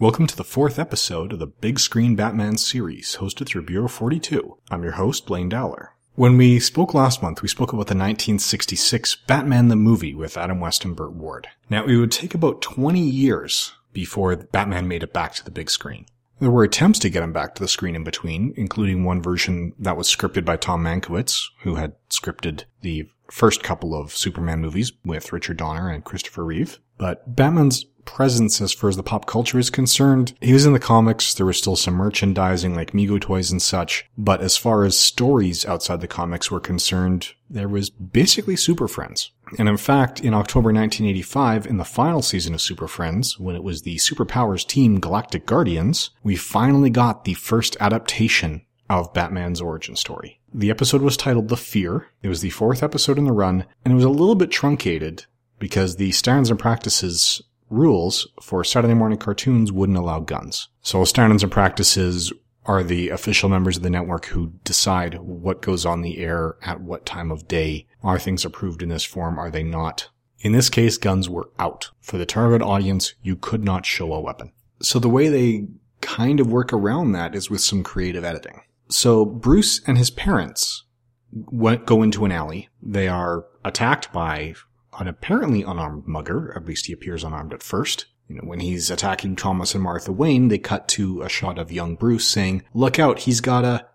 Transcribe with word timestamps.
Welcome 0.00 0.26
to 0.28 0.36
the 0.36 0.44
fourth 0.44 0.78
episode 0.78 1.34
of 1.34 1.40
the 1.40 1.46
Big 1.46 1.78
Screen 1.78 2.16
Batman 2.16 2.56
series, 2.56 3.16
hosted 3.16 3.48
through 3.48 3.66
Bureau 3.66 3.86
42. 3.86 4.56
I'm 4.70 4.82
your 4.82 4.92
host, 4.92 5.26
Blaine 5.26 5.50
Dowler. 5.50 5.92
When 6.14 6.38
we 6.38 6.58
spoke 6.58 6.94
last 6.94 7.22
month, 7.22 7.42
we 7.42 7.48
spoke 7.48 7.74
about 7.74 7.88
the 7.88 7.94
1966 7.94 9.16
Batman 9.26 9.68
the 9.68 9.76
movie 9.76 10.14
with 10.14 10.38
Adam 10.38 10.58
West 10.58 10.86
and 10.86 10.96
Burt 10.96 11.12
Ward. 11.12 11.48
Now, 11.68 11.84
it 11.84 11.96
would 11.96 12.12
take 12.12 12.32
about 12.32 12.62
20 12.62 12.98
years 12.98 13.74
before 13.92 14.34
Batman 14.36 14.88
made 14.88 15.02
it 15.02 15.12
back 15.12 15.34
to 15.34 15.44
the 15.44 15.50
big 15.50 15.68
screen. 15.68 16.06
There 16.38 16.50
were 16.50 16.64
attempts 16.64 16.98
to 17.00 17.10
get 17.10 17.22
him 17.22 17.34
back 17.34 17.54
to 17.56 17.62
the 17.62 17.68
screen 17.68 17.94
in 17.94 18.02
between, 18.02 18.54
including 18.56 19.04
one 19.04 19.20
version 19.20 19.74
that 19.78 19.98
was 19.98 20.08
scripted 20.08 20.46
by 20.46 20.56
Tom 20.56 20.82
Mankiewicz, 20.82 21.42
who 21.64 21.74
had 21.74 21.92
scripted 22.08 22.64
the 22.80 23.10
first 23.30 23.62
couple 23.62 23.94
of 23.94 24.16
Superman 24.16 24.62
movies 24.62 24.92
with 25.04 25.30
Richard 25.30 25.58
Donner 25.58 25.90
and 25.90 26.06
Christopher 26.06 26.46
Reeve. 26.46 26.80
But 26.96 27.36
Batman's 27.36 27.84
presence 28.10 28.60
as 28.60 28.72
far 28.72 28.90
as 28.90 28.96
the 28.96 29.04
pop 29.04 29.24
culture 29.24 29.58
is 29.58 29.70
concerned, 29.70 30.34
he 30.40 30.52
was 30.52 30.66
in 30.66 30.72
the 30.72 30.80
comics. 30.80 31.32
There 31.32 31.46
was 31.46 31.58
still 31.58 31.76
some 31.76 31.94
merchandising 31.94 32.74
like 32.74 32.90
Mego 32.90 33.20
toys 33.20 33.52
and 33.52 33.62
such. 33.62 34.04
But 34.18 34.40
as 34.40 34.56
far 34.56 34.82
as 34.84 34.98
stories 34.98 35.64
outside 35.64 36.00
the 36.00 36.08
comics 36.08 36.50
were 36.50 36.58
concerned, 36.58 37.28
there 37.48 37.68
was 37.68 37.88
basically 37.88 38.56
Super 38.56 38.88
Friends. 38.88 39.30
And 39.58 39.68
in 39.68 39.76
fact, 39.76 40.20
in 40.20 40.34
October 40.34 40.72
1985, 40.72 41.66
in 41.66 41.76
the 41.76 41.84
final 41.84 42.20
season 42.20 42.52
of 42.52 42.60
Super 42.60 42.88
Friends, 42.88 43.38
when 43.38 43.54
it 43.54 43.62
was 43.62 43.82
the 43.82 43.96
Superpowers 43.96 44.66
team 44.66 44.98
Galactic 44.98 45.46
Guardians, 45.46 46.10
we 46.24 46.34
finally 46.34 46.90
got 46.90 47.24
the 47.24 47.34
first 47.34 47.76
adaptation 47.80 48.62
of 48.88 49.14
Batman's 49.14 49.60
origin 49.60 49.94
story. 49.94 50.40
The 50.52 50.70
episode 50.70 51.00
was 51.00 51.16
titled 51.16 51.48
The 51.48 51.56
Fear. 51.56 52.08
It 52.22 52.28
was 52.28 52.40
the 52.40 52.50
fourth 52.50 52.82
episode 52.82 53.18
in 53.18 53.24
the 53.24 53.32
run, 53.32 53.66
and 53.84 53.92
it 53.92 53.94
was 53.94 54.04
a 54.04 54.10
little 54.10 54.34
bit 54.34 54.50
truncated 54.50 55.26
because 55.60 55.96
the 55.96 56.10
standards 56.10 56.50
and 56.50 56.58
practices 56.58 57.40
rules 57.70 58.28
for 58.42 58.64
Saturday 58.64 58.94
morning 58.94 59.18
cartoons 59.18 59.72
wouldn't 59.72 59.98
allow 59.98 60.20
guns. 60.20 60.68
So 60.82 61.04
standards 61.04 61.42
and 61.42 61.52
practices 61.52 62.32
are 62.66 62.82
the 62.82 63.08
official 63.08 63.48
members 63.48 63.78
of 63.78 63.82
the 63.82 63.90
network 63.90 64.26
who 64.26 64.52
decide 64.64 65.18
what 65.20 65.62
goes 65.62 65.86
on 65.86 66.02
the 66.02 66.18
air 66.18 66.56
at 66.62 66.80
what 66.80 67.06
time 67.06 67.30
of 67.30 67.48
day. 67.48 67.86
Are 68.02 68.18
things 68.18 68.44
approved 68.44 68.82
in 68.82 68.90
this 68.90 69.04
form? 69.04 69.38
Are 69.38 69.50
they 69.50 69.62
not? 69.62 70.08
In 70.40 70.52
this 70.52 70.68
case, 70.68 70.98
guns 70.98 71.28
were 71.28 71.50
out. 71.58 71.90
For 72.00 72.18
the 72.18 72.26
target 72.26 72.62
audience, 72.62 73.14
you 73.22 73.36
could 73.36 73.64
not 73.64 73.86
show 73.86 74.12
a 74.12 74.20
weapon. 74.20 74.52
So 74.82 74.98
the 74.98 75.08
way 75.08 75.28
they 75.28 75.68
kind 76.00 76.40
of 76.40 76.50
work 76.50 76.72
around 76.72 77.12
that 77.12 77.34
is 77.34 77.50
with 77.50 77.60
some 77.60 77.82
creative 77.82 78.24
editing. 78.24 78.62
So 78.88 79.24
Bruce 79.24 79.80
and 79.86 79.98
his 79.98 80.10
parents 80.10 80.84
went, 81.32 81.86
go 81.86 82.02
into 82.02 82.24
an 82.24 82.32
alley. 82.32 82.68
They 82.82 83.06
are 83.06 83.44
attacked 83.64 84.12
by 84.12 84.54
an 84.98 85.08
apparently 85.08 85.62
unarmed 85.62 86.06
mugger. 86.06 86.52
At 86.56 86.66
least 86.66 86.86
he 86.86 86.92
appears 86.92 87.24
unarmed 87.24 87.52
at 87.52 87.62
first. 87.62 88.06
You 88.28 88.36
know, 88.36 88.42
when 88.42 88.60
he's 88.60 88.90
attacking 88.90 89.36
Thomas 89.36 89.74
and 89.74 89.82
Martha 89.82 90.12
Wayne, 90.12 90.48
they 90.48 90.58
cut 90.58 90.88
to 90.88 91.22
a 91.22 91.28
shot 91.28 91.58
of 91.58 91.72
young 91.72 91.96
Bruce 91.96 92.26
saying, 92.26 92.62
look 92.74 92.98
out, 92.98 93.20
he's 93.20 93.40
got 93.40 93.64
a, 93.64 93.86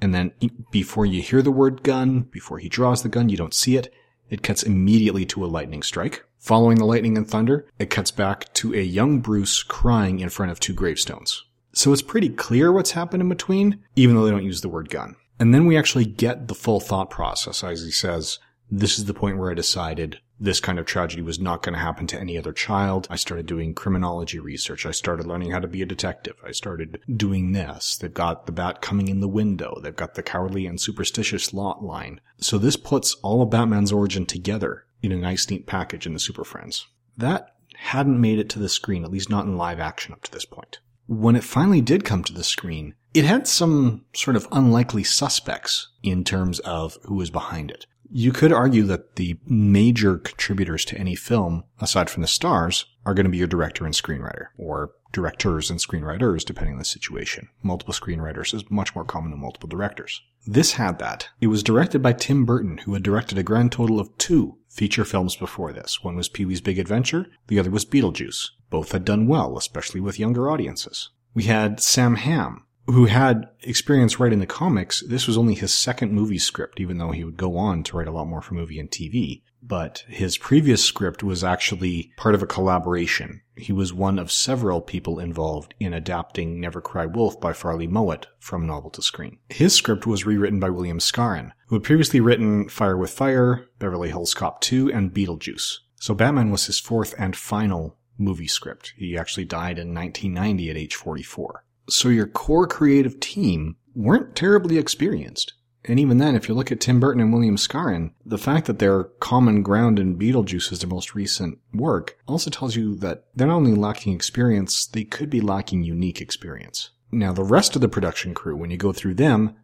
and 0.00 0.14
then 0.14 0.32
before 0.72 1.06
you 1.06 1.22
hear 1.22 1.42
the 1.42 1.52
word 1.52 1.82
gun, 1.84 2.22
before 2.22 2.58
he 2.58 2.68
draws 2.68 3.02
the 3.02 3.08
gun, 3.08 3.28
you 3.28 3.36
don't 3.36 3.54
see 3.54 3.76
it. 3.76 3.92
It 4.30 4.42
cuts 4.42 4.62
immediately 4.62 5.24
to 5.26 5.44
a 5.44 5.46
lightning 5.46 5.82
strike. 5.82 6.24
Following 6.38 6.78
the 6.78 6.86
lightning 6.86 7.16
and 7.16 7.28
thunder, 7.28 7.68
it 7.78 7.90
cuts 7.90 8.10
back 8.10 8.52
to 8.54 8.74
a 8.74 8.82
young 8.82 9.20
Bruce 9.20 9.62
crying 9.62 10.18
in 10.18 10.28
front 10.28 10.50
of 10.50 10.58
two 10.58 10.72
gravestones. 10.72 11.44
So 11.72 11.92
it's 11.92 12.02
pretty 12.02 12.30
clear 12.30 12.72
what's 12.72 12.90
happened 12.90 13.22
in 13.22 13.28
between, 13.28 13.78
even 13.94 14.16
though 14.16 14.24
they 14.24 14.32
don't 14.32 14.42
use 14.42 14.60
the 14.60 14.68
word 14.68 14.90
gun. 14.90 15.14
And 15.38 15.54
then 15.54 15.66
we 15.66 15.76
actually 15.76 16.04
get 16.04 16.48
the 16.48 16.54
full 16.54 16.80
thought 16.80 17.10
process 17.10 17.62
as 17.62 17.84
he 17.84 17.92
says, 17.92 18.38
this 18.70 18.98
is 18.98 19.04
the 19.04 19.14
point 19.14 19.38
where 19.38 19.50
I 19.50 19.54
decided 19.54 20.18
this 20.42 20.58
kind 20.58 20.80
of 20.80 20.86
tragedy 20.86 21.22
was 21.22 21.38
not 21.38 21.62
going 21.62 21.72
to 21.72 21.78
happen 21.78 22.08
to 22.08 22.20
any 22.20 22.36
other 22.36 22.52
child. 22.52 23.06
I 23.08 23.16
started 23.16 23.46
doing 23.46 23.74
criminology 23.74 24.40
research. 24.40 24.84
I 24.84 24.90
started 24.90 25.24
learning 25.24 25.52
how 25.52 25.60
to 25.60 25.68
be 25.68 25.82
a 25.82 25.86
detective. 25.86 26.34
I 26.44 26.50
started 26.50 27.00
doing 27.16 27.52
this. 27.52 27.96
They've 27.96 28.12
got 28.12 28.46
the 28.46 28.52
bat 28.52 28.82
coming 28.82 29.06
in 29.06 29.20
the 29.20 29.28
window. 29.28 29.78
They've 29.80 29.94
got 29.94 30.14
the 30.14 30.22
cowardly 30.22 30.66
and 30.66 30.80
superstitious 30.80 31.54
lot 31.54 31.84
line. 31.84 32.20
So 32.38 32.58
this 32.58 32.76
puts 32.76 33.14
all 33.22 33.40
of 33.40 33.50
Batman's 33.50 33.92
origin 33.92 34.26
together 34.26 34.84
in 35.00 35.12
a 35.12 35.16
nice, 35.16 35.48
neat 35.48 35.68
package 35.68 36.06
in 36.06 36.12
the 36.12 36.20
Super 36.20 36.44
Friends. 36.44 36.88
That 37.16 37.54
hadn't 37.76 38.20
made 38.20 38.40
it 38.40 38.48
to 38.50 38.58
the 38.58 38.68
screen, 38.68 39.04
at 39.04 39.12
least 39.12 39.30
not 39.30 39.44
in 39.44 39.56
live 39.56 39.78
action 39.78 40.12
up 40.12 40.22
to 40.24 40.32
this 40.32 40.44
point. 40.44 40.80
When 41.06 41.36
it 41.36 41.44
finally 41.44 41.80
did 41.80 42.04
come 42.04 42.24
to 42.24 42.32
the 42.32 42.44
screen, 42.44 42.94
it 43.14 43.24
had 43.24 43.46
some 43.46 44.06
sort 44.12 44.36
of 44.36 44.48
unlikely 44.50 45.04
suspects 45.04 45.88
in 46.02 46.24
terms 46.24 46.58
of 46.60 46.98
who 47.04 47.14
was 47.14 47.30
behind 47.30 47.70
it. 47.70 47.86
You 48.14 48.30
could 48.30 48.52
argue 48.52 48.82
that 48.84 49.16
the 49.16 49.38
major 49.46 50.18
contributors 50.18 50.84
to 50.84 50.98
any 50.98 51.14
film, 51.14 51.64
aside 51.80 52.10
from 52.10 52.20
the 52.20 52.28
stars, 52.28 52.84
are 53.06 53.14
going 53.14 53.24
to 53.24 53.30
be 53.30 53.38
your 53.38 53.46
director 53.46 53.86
and 53.86 53.94
screenwriter, 53.94 54.48
or 54.58 54.92
directors 55.12 55.70
and 55.70 55.80
screenwriters, 55.80 56.44
depending 56.44 56.74
on 56.74 56.78
the 56.78 56.84
situation. 56.84 57.48
Multiple 57.62 57.94
screenwriters 57.94 58.52
is 58.52 58.70
much 58.70 58.94
more 58.94 59.06
common 59.06 59.30
than 59.30 59.40
multiple 59.40 59.68
directors. 59.68 60.20
This 60.46 60.72
had 60.72 60.98
that. 60.98 61.30
It 61.40 61.46
was 61.46 61.62
directed 61.62 62.02
by 62.02 62.12
Tim 62.12 62.44
Burton, 62.44 62.78
who 62.78 62.92
had 62.92 63.02
directed 63.02 63.38
a 63.38 63.42
grand 63.42 63.72
total 63.72 63.98
of 63.98 64.16
two 64.18 64.58
feature 64.68 65.06
films 65.06 65.34
before 65.34 65.72
this. 65.72 66.04
One 66.04 66.14
was 66.14 66.28
Pee 66.28 66.44
Wee's 66.44 66.60
Big 66.60 66.78
Adventure, 66.78 67.28
the 67.46 67.58
other 67.58 67.70
was 67.70 67.86
Beetlejuice. 67.86 68.50
Both 68.68 68.92
had 68.92 69.06
done 69.06 69.26
well, 69.26 69.56
especially 69.56 70.00
with 70.00 70.18
younger 70.18 70.50
audiences. 70.50 71.08
We 71.32 71.44
had 71.44 71.80
Sam 71.80 72.16
Hamm, 72.16 72.66
who 72.86 73.06
had 73.06 73.48
experience 73.62 74.18
writing 74.18 74.40
the 74.40 74.46
comics, 74.46 75.02
this 75.06 75.26
was 75.26 75.38
only 75.38 75.54
his 75.54 75.72
second 75.72 76.12
movie 76.12 76.38
script, 76.38 76.80
even 76.80 76.98
though 76.98 77.12
he 77.12 77.24
would 77.24 77.36
go 77.36 77.56
on 77.56 77.82
to 77.84 77.96
write 77.96 78.08
a 78.08 78.12
lot 78.12 78.26
more 78.26 78.42
for 78.42 78.54
movie 78.54 78.78
and 78.78 78.90
TV. 78.90 79.42
But 79.62 80.04
his 80.08 80.38
previous 80.38 80.84
script 80.84 81.22
was 81.22 81.44
actually 81.44 82.12
part 82.16 82.34
of 82.34 82.42
a 82.42 82.48
collaboration. 82.48 83.42
He 83.56 83.72
was 83.72 83.94
one 83.94 84.18
of 84.18 84.32
several 84.32 84.80
people 84.80 85.20
involved 85.20 85.74
in 85.78 85.94
adapting 85.94 86.60
Never 86.60 86.80
Cry 86.80 87.06
Wolf 87.06 87.40
by 87.40 87.52
Farley 87.52 87.86
Mowat 87.86 88.26
from 88.40 88.66
novel 88.66 88.90
to 88.90 89.02
screen. 89.02 89.38
His 89.48 89.72
script 89.74 90.04
was 90.04 90.26
rewritten 90.26 90.58
by 90.58 90.70
William 90.70 90.98
Skaaren, 90.98 91.52
who 91.68 91.76
had 91.76 91.84
previously 91.84 92.18
written 92.18 92.68
Fire 92.68 92.96
with 92.96 93.10
Fire, 93.10 93.68
Beverly 93.78 94.08
Hills 94.08 94.34
Cop 94.34 94.60
2, 94.62 94.90
and 94.90 95.12
Beetlejuice. 95.12 95.78
So 95.94 96.14
Batman 96.14 96.50
was 96.50 96.66
his 96.66 96.80
fourth 96.80 97.14
and 97.16 97.36
final 97.36 97.96
movie 98.18 98.48
script. 98.48 98.94
He 98.96 99.16
actually 99.16 99.44
died 99.44 99.78
in 99.78 99.94
1990 99.94 100.70
at 100.70 100.76
age 100.76 100.96
44. 100.96 101.64
So 101.88 102.08
your 102.08 102.26
core 102.26 102.66
creative 102.66 103.20
team 103.20 103.76
weren't 103.94 104.36
terribly 104.36 104.78
experienced. 104.78 105.54
And 105.84 105.98
even 105.98 106.18
then, 106.18 106.36
if 106.36 106.48
you 106.48 106.54
look 106.54 106.70
at 106.70 106.80
Tim 106.80 107.00
Burton 107.00 107.20
and 107.20 107.32
William 107.32 107.56
Skaaren, 107.56 108.12
the 108.24 108.38
fact 108.38 108.66
that 108.66 108.78
they're 108.78 109.04
common 109.04 109.62
ground 109.62 109.98
in 109.98 110.16
Beetlejuice 110.16 110.70
is 110.70 110.78
their 110.78 110.88
most 110.88 111.14
recent 111.14 111.58
work 111.74 112.16
also 112.28 112.50
tells 112.50 112.76
you 112.76 112.94
that 112.96 113.24
they're 113.34 113.48
not 113.48 113.56
only 113.56 113.74
lacking 113.74 114.14
experience, 114.14 114.86
they 114.86 115.02
could 115.02 115.28
be 115.28 115.40
lacking 115.40 115.82
unique 115.82 116.20
experience. 116.20 116.90
Now, 117.10 117.32
the 117.32 117.42
rest 117.42 117.74
of 117.74 117.82
the 117.82 117.88
production 117.88 118.32
crew, 118.32 118.56
when 118.56 118.70
you 118.70 118.76
go 118.76 118.92
through 118.92 119.14
them, 119.14 119.56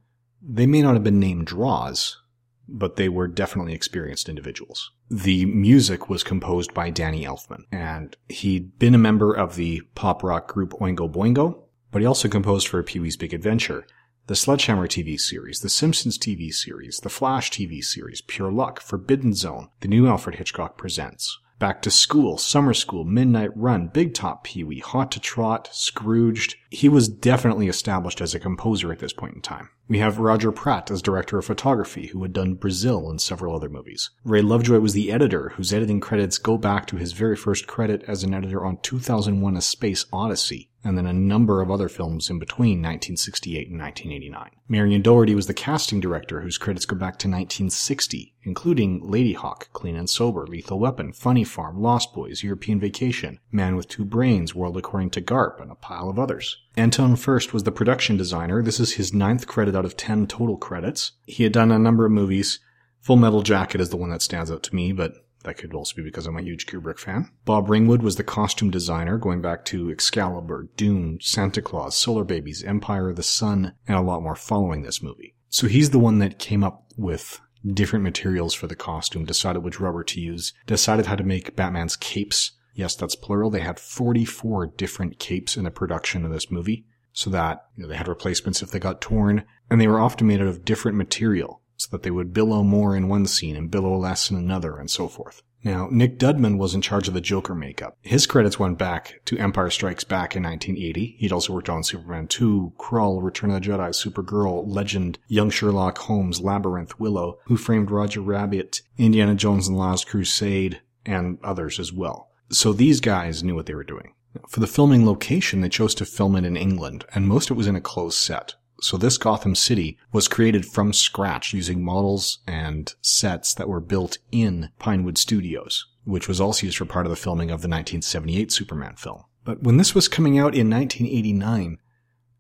they 0.43 0.67
may 0.67 0.83
not 0.83 0.95
have 0.95 1.05
been 1.05 1.21
named 1.21 1.47
draws, 1.47 2.21
but 2.69 2.97
they 2.97 3.09
were 3.09 3.29
definitely 3.29 3.73
experienced 3.73 4.29
individuals. 4.29 4.91
The 5.09 5.47
music 5.47 6.09
was 6.09 6.23
composed 6.23 6.75
by 6.75 6.91
Danny 6.91 7.25
Elfman, 7.25 7.63
and 7.73 8.17
he'd 8.29 8.79
been 8.79 8.95
a 8.95 8.99
member 8.99 9.33
of 9.33 9.57
the 9.57 9.83
pop 9.95 10.23
rock 10.23 10.53
group 10.53 10.73
Oingo 10.73 11.11
Boingo, 11.11 11.63
but 11.91 12.01
he 12.01 12.07
also 12.07 12.29
composed 12.29 12.69
for 12.69 12.83
Pee 12.83 13.01
Wee's 13.01 13.17
Big 13.17 13.33
Adventure, 13.33 13.87
the 14.27 14.37
Sledgehammer 14.37 14.87
TV 14.87 15.19
series, 15.19 15.61
the 15.61 15.71
Simpsons 15.71 16.19
TV 16.19 16.53
series, 16.53 16.99
the 16.99 17.09
Flash 17.09 17.51
TV 17.51 17.83
series, 17.83 18.21
Pure 18.21 18.53
Luck, 18.53 18.81
Forbidden 18.81 19.33
Zone, 19.33 19.71
the 19.81 19.89
new 19.89 20.07
Alfred 20.07 20.37
Hitchcock 20.37 20.77
Presents. 20.77 21.39
Back 21.59 21.83
to 21.83 21.91
School, 21.91 22.39
Summer 22.39 22.75
School, 22.75 23.05
Midnight 23.05 23.51
Run, 23.57 23.89
Big 23.89 24.15
Top 24.15 24.45
Pee 24.45 24.63
Wee, 24.63 24.81
Hot 24.81 25.11
to 25.13 25.21
Trot, 25.21 25.71
Scrooged. 25.73 26.57
He 26.71 26.89
was 26.89 27.09
definitely 27.09 27.67
established 27.69 28.21
as 28.21 28.35
a 28.35 28.39
composer 28.39 28.93
at 28.93 28.99
this 28.99 29.15
point 29.15 29.35
in 29.35 29.41
time. 29.41 29.71
We 29.89 30.01
have 30.01 30.19
Roger 30.19 30.53
Pratt 30.53 30.91
as 30.91 31.01
director 31.01 31.39
of 31.39 31.47
photography, 31.47 32.09
who 32.09 32.23
had 32.23 32.35
done 32.35 32.55
Brazil 32.55 33.09
and 33.09 33.19
several 33.19 33.57
other 33.57 33.71
movies. 33.71 34.11
Ray 34.23 34.43
Lovejoy 34.43 34.79
was 34.79 34.93
the 34.93 35.11
editor, 35.11 35.51
whose 35.57 35.73
editing 35.73 35.99
credits 35.99 36.37
go 36.37 36.59
back 36.59 36.87
to 36.87 36.97
his 36.97 37.13
very 37.13 37.37
first 37.37 37.67
credit 37.67 38.05
as 38.07 38.23
an 38.23 38.35
editor 38.35 38.67
on 38.67 38.77
2001 38.83 39.57
A 39.57 39.63
Space 39.63 40.05
Odyssey 40.13 40.69
and 40.85 40.97
then 40.97 41.07
a 41.07 41.13
number 41.13 41.61
of 41.61 41.71
other 41.71 41.89
films 41.89 42.31
in 42.31 42.39
between 42.39 42.79
1968 42.79 43.69
and 43.69 43.81
1989. 43.81 44.51
Marion 44.69 45.03
Dougherty 45.03 45.35
was 45.35 45.47
the 45.47 45.55
casting 45.55 46.01
director 46.01 46.41
whose 46.41 46.59
credits 46.59 46.87
go 46.87 46.97
back 46.97 47.19
to 47.19 47.29
1960, 47.29 48.35
including 48.45 49.01
Ladyhawke, 49.01 49.73
Clean 49.73 49.97
and 49.97 50.09
Sober, 50.09 50.47
Lethal 50.47 50.79
Weapon, 50.79 51.13
Funny 51.13 51.45
Farm, 51.45 51.81
Lost 51.81 52.15
Boys, 52.15 52.43
European 52.43 52.79
Vacation, 52.79 53.41
Man 53.51 53.75
with 53.75 53.89
Two 53.89 54.05
Brains, 54.05 54.55
World 54.55 54.77
According 54.77 55.11
to 55.11 55.21
Garp, 55.21 55.61
and 55.61 55.71
a 55.71 55.75
pile 55.75 56.09
of 56.09 56.19
others. 56.19 56.58
Anton 56.77 57.17
Furst 57.17 57.53
was 57.53 57.65
the 57.65 57.73
production 57.73 58.17
designer. 58.17 58.63
This 58.63 58.79
is 58.79 58.93
his 58.93 59.13
ninth 59.13 59.47
credit 59.47 59.75
out 59.75 59.85
of 59.85 59.97
10 59.97 60.27
total 60.29 60.57
credits. 60.57 61.13
He 61.27 61.43
had 61.43 61.53
done 61.53 61.73
a 61.73 61.79
number 61.79 62.07
of 62.07 62.13
movies. 62.13 62.61
Full 63.01 63.17
Metal 63.17 63.43
Jacket 63.43 63.81
is 63.81 63.91
the 63.91 63.97
one 63.97 64.11
that 64.11 64.23
stands 64.23 64.51
out 64.51 64.63
to 64.65 64.75
me, 64.75 64.93
but 64.93 65.15
that 65.45 65.57
could 65.57 65.75
also 65.75 65.97
be 65.97 66.03
because 66.03 66.27
I'm 66.27 66.37
a 66.37 66.43
huge 66.43 66.67
Kubrick 66.67 66.99
fan. 66.99 67.31
Bob 67.45 67.69
Ringwood 67.69 68.03
was 68.03 68.17
the 68.17 68.25
costume 68.25 68.71
designer, 68.71 69.19
going 69.19 69.41
back 69.41 69.65
to 69.67 69.91
Excalibur, 69.91 70.69
Dune, 70.77 71.19
Santa 71.21 71.63
Claus, 71.63 71.97
Solar 71.97 72.25
Babies, 72.25 72.63
Empire 72.63 73.11
of 73.11 73.17
the 73.17 73.23
Sun, 73.23 73.75
and 73.87 73.97
a 73.97 74.03
lot 74.03 74.23
more 74.23 74.37
following 74.37 74.83
this 74.83 75.03
movie. 75.03 75.35
So 75.49 75.67
he's 75.67 75.91
the 75.91 75.99
one 75.99 76.19
that 76.19 76.39
came 76.39 76.63
up 76.63 76.85
with 76.97 77.41
different 77.67 78.05
materials 78.05 78.55
for 78.55 78.67
the 78.67 78.77
costume, 78.77 79.25
decided 79.25 79.63
which 79.63 79.81
rubber 79.81 80.05
to 80.05 80.21
use, 80.21 80.53
decided 80.67 81.07
how 81.07 81.17
to 81.17 81.25
make 81.25 81.57
Batman's 81.57 81.97
capes 81.97 82.53
Yes, 82.79 82.95
that's 82.95 83.17
plural. 83.17 83.51
They 83.51 83.59
had 83.59 83.81
44 83.81 84.69
different 84.77 85.19
capes 85.19 85.57
in 85.57 85.65
the 85.65 85.71
production 85.73 86.25
of 86.25 86.31
this 86.31 86.49
movie 86.49 86.87
so 87.13 87.29
that 87.31 87.65
you 87.77 87.83
know, 87.83 87.89
they 87.89 87.97
had 87.97 88.07
replacements 88.07 88.63
if 88.63 88.71
they 88.71 88.79
got 88.79 89.01
torn, 89.01 89.45
and 89.69 89.81
they 89.81 89.89
were 89.89 89.99
often 89.99 90.29
made 90.29 90.41
out 90.41 90.47
of 90.47 90.65
different 90.65 90.97
material 90.97 91.61
so 91.77 91.89
that 91.91 92.05
they 92.05 92.13
would 92.13 92.33
billow 92.33 92.63
more 92.63 92.95
in 92.95 93.09
one 93.09 93.27
scene 93.27 93.57
and 93.57 93.73
billow 93.73 93.97
less 93.97 94.31
in 94.31 94.37
another 94.37 94.77
and 94.77 94.93
so 94.93 95.09
forth. 95.09 95.43
Now, 95.65 95.89
Nick 95.91 96.21
Dudman 96.21 96.57
was 96.57 96.73
in 96.73 96.81
charge 96.81 97.09
of 97.09 97.15
the 97.15 97.21
Joker 97.21 97.53
makeup. 97.53 97.97
His 98.01 98.29
credits 98.29 98.61
went 98.61 98.79
back 98.79 99.23
to 99.25 99.37
Empire 99.39 99.71
Strikes 99.71 100.05
Back 100.05 100.37
in 100.37 100.45
1980. 100.45 101.17
He'd 101.19 101.33
also 101.33 101.53
worked 101.53 101.69
on 101.69 101.83
Superman 101.83 102.29
2, 102.29 102.75
Krull, 102.79 103.21
Return 103.21 103.51
of 103.51 103.61
the 103.61 103.69
Jedi, 103.69 103.89
Supergirl, 103.89 104.63
Legend, 104.69 105.19
Young 105.27 105.51
Sherlock 105.51 105.99
Holmes, 105.99 106.41
Labyrinth, 106.41 107.01
Willow, 107.01 107.41
Who 107.47 107.57
Framed 107.57 107.91
Roger 107.91 108.21
Rabbit, 108.21 108.83
Indiana 108.99 109.35
Jones 109.35 109.67
and 109.67 109.77
the 109.77 109.81
Last 109.81 110.07
Crusade, 110.07 110.81
and 111.05 111.39
others 111.43 111.81
as 111.81 111.93
well. 111.93 112.28
So 112.51 112.73
these 112.73 113.01
guys 113.01 113.43
knew 113.43 113.55
what 113.55 113.67
they 113.67 113.75
were 113.75 113.85
doing. 113.85 114.15
For 114.49 114.61
the 114.61 114.67
filming 114.67 115.05
location, 115.05 115.61
they 115.61 115.69
chose 115.69 115.95
to 115.97 116.07
film 116.07 116.37
it 116.37 116.45
in 116.45 116.57
England, 116.57 117.05
and 117.15 117.27
most 117.27 117.51
of 117.51 117.57
it 117.57 117.59
was 117.59 117.67
in 117.67 117.77
a 117.77 117.81
closed 117.81 118.19
set. 118.19 118.55
So 118.81 118.97
this 118.97 119.19
Gotham 119.19 119.55
City 119.55 119.99
was 120.13 120.29
created 120.29 120.65
from 120.65 120.93
scratch 120.93 121.53
using 121.53 121.85
models 121.85 122.39
and 122.47 122.95
sets 123.03 123.53
that 123.55 123.69
were 123.69 123.81
built 123.81 124.19
in 124.31 124.71
Pinewood 124.79 125.19
Studios, 125.19 125.87
which 126.05 126.29
was 126.29 126.41
also 126.41 126.67
used 126.67 126.79
for 126.79 126.85
part 126.85 127.05
of 127.05 127.11
the 127.11 127.17
filming 127.17 127.51
of 127.51 127.61
the 127.61 127.69
1978 127.69 128.53
Superman 128.53 128.95
film. 128.97 129.25
But 129.45 129.63
when 129.63 129.77
this 129.77 129.95
was 129.95 130.09
coming 130.09 130.39
out 130.39 130.55
in 130.55 130.71
1989, 130.71 131.79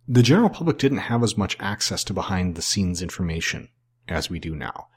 the 0.06 0.22
general 0.22 0.48
public 0.48 0.78
didn't 0.78 0.98
have 0.98 1.22
as 1.22 1.36
much 1.36 1.56
access 1.58 2.04
to 2.04 2.14
behind 2.14 2.54
the 2.54 2.62
scenes 2.62 3.02
information 3.02 3.68
as 4.06 4.30
we 4.30 4.38
do 4.38 4.54
now 4.54 4.88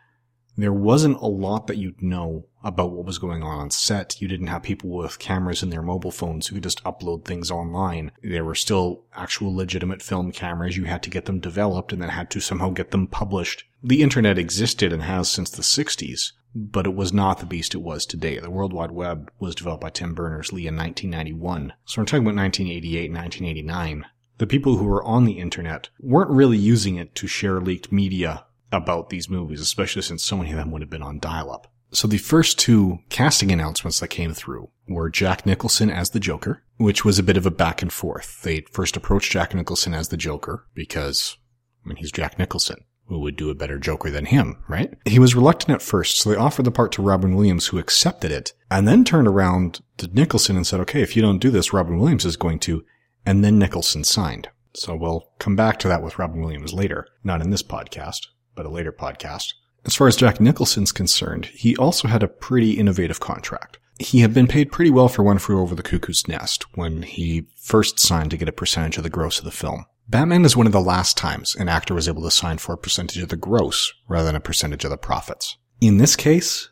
there 0.58 0.74
wasn't 0.74 1.18
a 1.22 1.28
lot 1.28 1.68
that 1.68 1.78
you'd 1.78 2.02
know 2.02 2.46
about 2.64 2.92
what 2.92 3.06
was 3.06 3.18
going 3.18 3.42
on 3.42 3.60
on 3.60 3.72
set. 3.72 4.22
You 4.22 4.28
didn't 4.28 4.48
have 4.48 4.64
people 4.64 4.90
with 4.90 5.18
cameras 5.18 5.64
in 5.64 5.70
their 5.70 5.82
mobile 5.82 6.12
phones 6.12 6.48
who 6.48 6.56
could 6.56 6.64
just 6.64 6.84
upload 6.84 7.26
things 7.26 7.50
online. 7.50 8.12
There 8.22 8.44
were 8.44 8.56
still 8.56 9.04
actual 9.16 9.56
legitimate 9.56 10.02
film 10.02 10.32
cameras. 10.32 10.78
You 10.78 10.86
had 10.86 11.04
to 11.04 11.10
get 11.10 11.26
them 11.26 11.40
developed 11.40 11.94
and 11.94 12.02
then 12.02 12.10
had 12.10 12.30
to 12.32 12.40
somehow 12.40 12.70
get 12.70 12.92
them 12.92 13.08
published. 13.08 13.64
The 13.82 14.04
internet 14.04 14.38
existed 14.38 14.94
and 14.94 15.04
has 15.04 15.30
since 15.30 15.50
the 15.50 15.64
60s, 15.64 16.34
but 16.54 16.86
it 16.86 16.96
was 16.96 17.14
not 17.14 17.40
the 17.40 17.46
beast 17.46 17.74
it 17.74 17.80
was 17.82 18.06
today. 18.06 18.38
The 18.38 18.52
World 18.52 18.74
Wide 18.74 18.92
Web 18.92 19.32
was 19.40 19.56
developed 19.56 19.82
by 19.82 19.90
Tim 19.90 20.14
Berners-Lee 20.14 20.68
in 20.68 20.76
1991. 20.76 21.74
So 21.86 22.02
we're 22.02 22.06
talking 22.06 22.28
about 22.28 22.36
1988, 22.36 23.12
1989. 23.12 24.06
The 24.38 24.48
people 24.48 24.78
who 24.78 24.86
were 24.86 25.04
on 25.04 25.26
the 25.26 25.40
internet 25.40 25.90
weren't 26.00 26.32
really 26.32 26.58
using 26.58 26.98
it 26.98 27.16
to 27.16 27.28
share 27.28 27.62
leaked 27.62 27.92
media 27.92 28.46
about 28.72 29.10
these 29.10 29.30
movies, 29.30 29.62
especially 29.62 30.02
since 30.02 30.24
so 30.24 30.38
many 30.38 30.52
of 30.52 30.58
them 30.58 30.72
would 30.72 30.82
have 30.82 30.90
been 30.90 31.04
on 31.04 31.20
dial-up. 31.20 31.72
So 31.94 32.08
the 32.08 32.18
first 32.18 32.58
two 32.58 33.00
casting 33.10 33.52
announcements 33.52 34.00
that 34.00 34.08
came 34.08 34.34
through 34.34 34.70
were 34.88 35.10
Jack 35.10 35.46
Nicholson 35.46 35.90
as 35.90 36.12
the 36.12 36.22
Joker, 36.22 36.64
which 36.78 37.04
was 37.04 37.20
a 37.20 37.24
bit 37.24 37.36
of 37.36 37.46
a 37.46 37.52
back 37.52 37.82
and 37.82 37.92
forth. 37.92 38.42
They 38.44 38.62
first 38.72 38.96
approached 38.96 39.32
Jack 39.32 39.54
Nicholson 39.54 39.94
as 39.94 40.08
the 40.08 40.18
Joker 40.18 40.68
because, 40.74 41.38
I 41.84 41.90
mean, 41.90 41.98
he's 41.98 42.12
Jack 42.12 42.40
Nicholson. 42.40 42.86
Who 43.08 43.20
would 43.20 43.36
do 43.36 43.50
a 43.50 43.56
better 43.56 43.78
Joker 43.78 44.10
than 44.10 44.24
him, 44.24 44.64
right? 44.70 44.94
He 45.06 45.20
was 45.20 45.36
reluctant 45.36 45.76
at 45.76 45.82
first, 45.82 46.20
so 46.20 46.30
they 46.30 46.38
offered 46.38 46.64
the 46.64 46.72
part 46.72 46.94
to 46.94 47.02
Robin 47.02 47.36
Williams, 47.36 47.68
who 47.68 47.78
accepted 47.78 48.32
it, 48.32 48.54
and 48.70 48.88
then 48.88 49.04
turned 49.04 49.28
around 49.28 49.82
to 49.98 50.08
Nicholson 50.08 50.56
and 50.56 50.66
said, 50.66 50.80
okay, 50.80 51.02
if 51.02 51.18
you 51.18 51.22
don't 51.22 51.40
do 51.40 51.50
this, 51.50 51.74
Robin 51.74 52.00
Williams 52.00 52.24
is 52.24 52.38
going 52.38 52.60
to, 52.60 52.86
and 53.26 53.44
then 53.44 53.60
Nicholson 53.60 54.06
signed. 54.06 54.48
So 54.74 54.96
we'll 54.96 55.30
come 55.40 55.58
back 55.58 55.78
to 55.80 55.90
that 55.90 56.02
with 56.02 56.20
Robin 56.20 56.40
Williams 56.40 56.74
later, 56.74 57.06
not 57.22 57.42
in 57.42 57.50
this 57.50 57.64
podcast 57.64 58.28
but 58.56 58.66
a 58.66 58.70
later 58.70 58.92
podcast. 58.92 59.54
As 59.86 59.96
far 59.96 60.08
as 60.08 60.16
Jack 60.16 60.40
Nicholson's 60.40 60.92
concerned, 60.92 61.46
he 61.48 61.76
also 61.76 62.08
had 62.08 62.24
a 62.24 62.28
pretty 62.28 62.74
innovative 62.74 63.20
contract. 63.20 63.80
He 64.00 64.20
had 64.20 64.34
been 64.34 64.48
paid 64.48 64.72
pretty 64.72 64.92
well 64.92 65.08
for 65.08 65.24
One 65.24 65.38
Flew 65.38 65.60
Over 65.60 65.76
the 65.76 65.84
Cuckoo's 65.84 66.28
Nest 66.28 66.66
when 66.76 67.04
he 67.04 67.48
first 67.58 68.00
signed 68.00 68.32
to 68.32 68.38
get 68.38 68.50
a 68.50 68.54
percentage 68.54 68.98
of 68.98 69.04
the 69.04 69.10
gross 69.10 69.40
of 69.40 69.46
the 69.46 69.52
film. 69.52 69.86
Batman 70.08 70.44
is 70.44 70.58
one 70.58 70.66
of 70.66 70.74
the 70.74 70.82
last 70.82 71.18
times 71.18 71.56
an 71.56 71.70
actor 71.70 71.94
was 71.94 72.10
able 72.10 72.24
to 72.24 72.32
sign 72.32 72.58
for 72.58 72.74
a 72.74 72.78
percentage 72.78 73.22
of 73.22 73.30
the 73.30 73.36
gross 73.36 73.94
rather 74.08 74.26
than 74.26 74.36
a 74.36 74.42
percentage 74.42 74.84
of 74.84 74.90
the 74.92 74.98
profits. 74.98 75.58
In 75.80 75.98
this 75.98 76.16
case, 76.16 76.70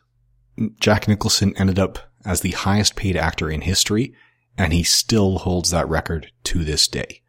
Jack 0.78 1.08
Nicholson 1.08 1.54
ended 1.56 1.78
up 1.78 1.98
as 2.24 2.42
the 2.42 2.50
highest 2.50 2.96
paid 2.96 3.16
actor 3.16 3.50
in 3.50 3.62
history, 3.62 4.14
and 4.58 4.72
he 4.72 4.82
still 4.82 5.38
holds 5.38 5.70
that 5.70 5.88
record 5.88 6.30
to 6.44 6.64
this 6.64 6.86
day. 6.86 7.22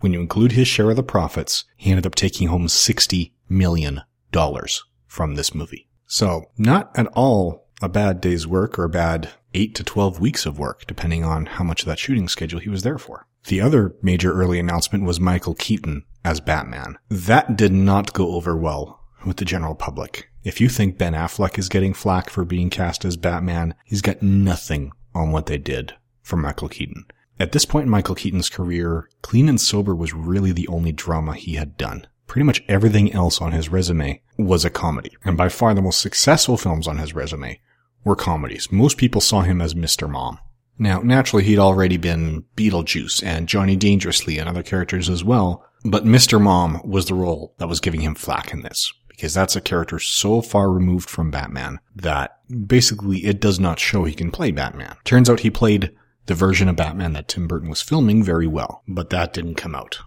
When 0.00 0.12
you 0.12 0.20
include 0.20 0.52
his 0.52 0.68
share 0.68 0.90
of 0.90 0.96
the 0.96 1.02
profits, 1.02 1.64
he 1.76 1.90
ended 1.90 2.06
up 2.06 2.14
taking 2.14 2.48
home 2.48 2.68
60 2.68 3.34
million 3.50 4.02
dollars 4.32 4.84
from 5.06 5.34
this 5.34 5.54
movie. 5.54 5.88
So 6.06 6.50
not 6.56 6.90
at 6.96 7.06
all 7.08 7.66
a 7.82 7.88
bad 7.88 8.20
day's 8.20 8.46
work 8.46 8.78
or 8.78 8.84
a 8.84 8.88
bad 8.88 9.30
eight 9.54 9.74
to 9.74 9.84
12 9.84 10.20
weeks 10.20 10.46
of 10.46 10.58
work, 10.58 10.86
depending 10.86 11.24
on 11.24 11.46
how 11.46 11.64
much 11.64 11.82
of 11.82 11.86
that 11.86 11.98
shooting 11.98 12.28
schedule 12.28 12.60
he 12.60 12.68
was 12.68 12.82
there 12.82 12.98
for. 12.98 13.26
The 13.44 13.60
other 13.60 13.94
major 14.02 14.32
early 14.32 14.58
announcement 14.58 15.04
was 15.04 15.18
Michael 15.18 15.54
Keaton 15.54 16.04
as 16.24 16.40
Batman. 16.40 16.98
That 17.08 17.56
did 17.56 17.72
not 17.72 18.12
go 18.12 18.32
over 18.32 18.56
well 18.56 19.00
with 19.24 19.38
the 19.38 19.44
general 19.44 19.74
public. 19.74 20.30
If 20.44 20.60
you 20.60 20.68
think 20.68 20.98
Ben 20.98 21.14
Affleck 21.14 21.58
is 21.58 21.68
getting 21.68 21.94
flack 21.94 22.30
for 22.30 22.44
being 22.44 22.70
cast 22.70 23.04
as 23.04 23.16
Batman, 23.16 23.74
he's 23.84 24.02
got 24.02 24.22
nothing 24.22 24.92
on 25.14 25.32
what 25.32 25.46
they 25.46 25.58
did 25.58 25.94
for 26.22 26.36
Michael 26.36 26.68
Keaton. 26.68 27.06
At 27.38 27.52
this 27.52 27.64
point 27.64 27.84
in 27.84 27.90
Michael 27.90 28.14
Keaton's 28.14 28.50
career, 28.50 29.08
Clean 29.22 29.48
and 29.48 29.60
Sober 29.60 29.94
was 29.94 30.12
really 30.12 30.52
the 30.52 30.68
only 30.68 30.92
drama 30.92 31.34
he 31.34 31.54
had 31.54 31.76
done 31.76 32.06
pretty 32.30 32.44
much 32.46 32.62
everything 32.68 33.12
else 33.12 33.40
on 33.40 33.50
his 33.50 33.70
resume 33.70 34.22
was 34.38 34.64
a 34.64 34.70
comedy. 34.70 35.10
And 35.24 35.36
by 35.36 35.48
far 35.48 35.74
the 35.74 35.82
most 35.82 36.00
successful 36.00 36.56
films 36.56 36.86
on 36.86 36.98
his 36.98 37.12
resume 37.12 37.60
were 38.04 38.14
comedies. 38.14 38.70
Most 38.70 38.98
people 38.98 39.20
saw 39.20 39.40
him 39.40 39.60
as 39.60 39.74
Mr. 39.74 40.08
Mom. 40.08 40.38
Now, 40.78 41.00
naturally, 41.00 41.42
he'd 41.42 41.58
already 41.58 41.96
been 41.96 42.44
Beetlejuice 42.56 43.24
and 43.24 43.48
Johnny 43.48 43.74
Dangerously 43.74 44.38
and 44.38 44.48
other 44.48 44.62
characters 44.62 45.10
as 45.10 45.24
well, 45.24 45.66
but 45.84 46.04
Mr. 46.04 46.40
Mom 46.40 46.80
was 46.84 47.06
the 47.06 47.14
role 47.14 47.52
that 47.58 47.68
was 47.68 47.80
giving 47.80 48.02
him 48.02 48.14
flack 48.14 48.52
in 48.52 48.62
this. 48.62 48.92
Because 49.08 49.34
that's 49.34 49.56
a 49.56 49.60
character 49.60 49.98
so 49.98 50.40
far 50.40 50.70
removed 50.70 51.10
from 51.10 51.32
Batman 51.32 51.80
that 51.96 52.38
basically 52.64 53.26
it 53.26 53.40
does 53.40 53.58
not 53.58 53.80
show 53.80 54.04
he 54.04 54.14
can 54.14 54.30
play 54.30 54.52
Batman. 54.52 54.94
Turns 55.02 55.28
out 55.28 55.40
he 55.40 55.50
played 55.50 55.90
the 56.26 56.34
version 56.34 56.68
of 56.68 56.76
Batman 56.76 57.12
that 57.14 57.26
Tim 57.26 57.48
Burton 57.48 57.68
was 57.68 57.82
filming 57.82 58.22
very 58.22 58.46
well, 58.46 58.84
but 58.86 59.10
that 59.10 59.32
didn't 59.32 59.56
come 59.56 59.74
out. 59.74 59.98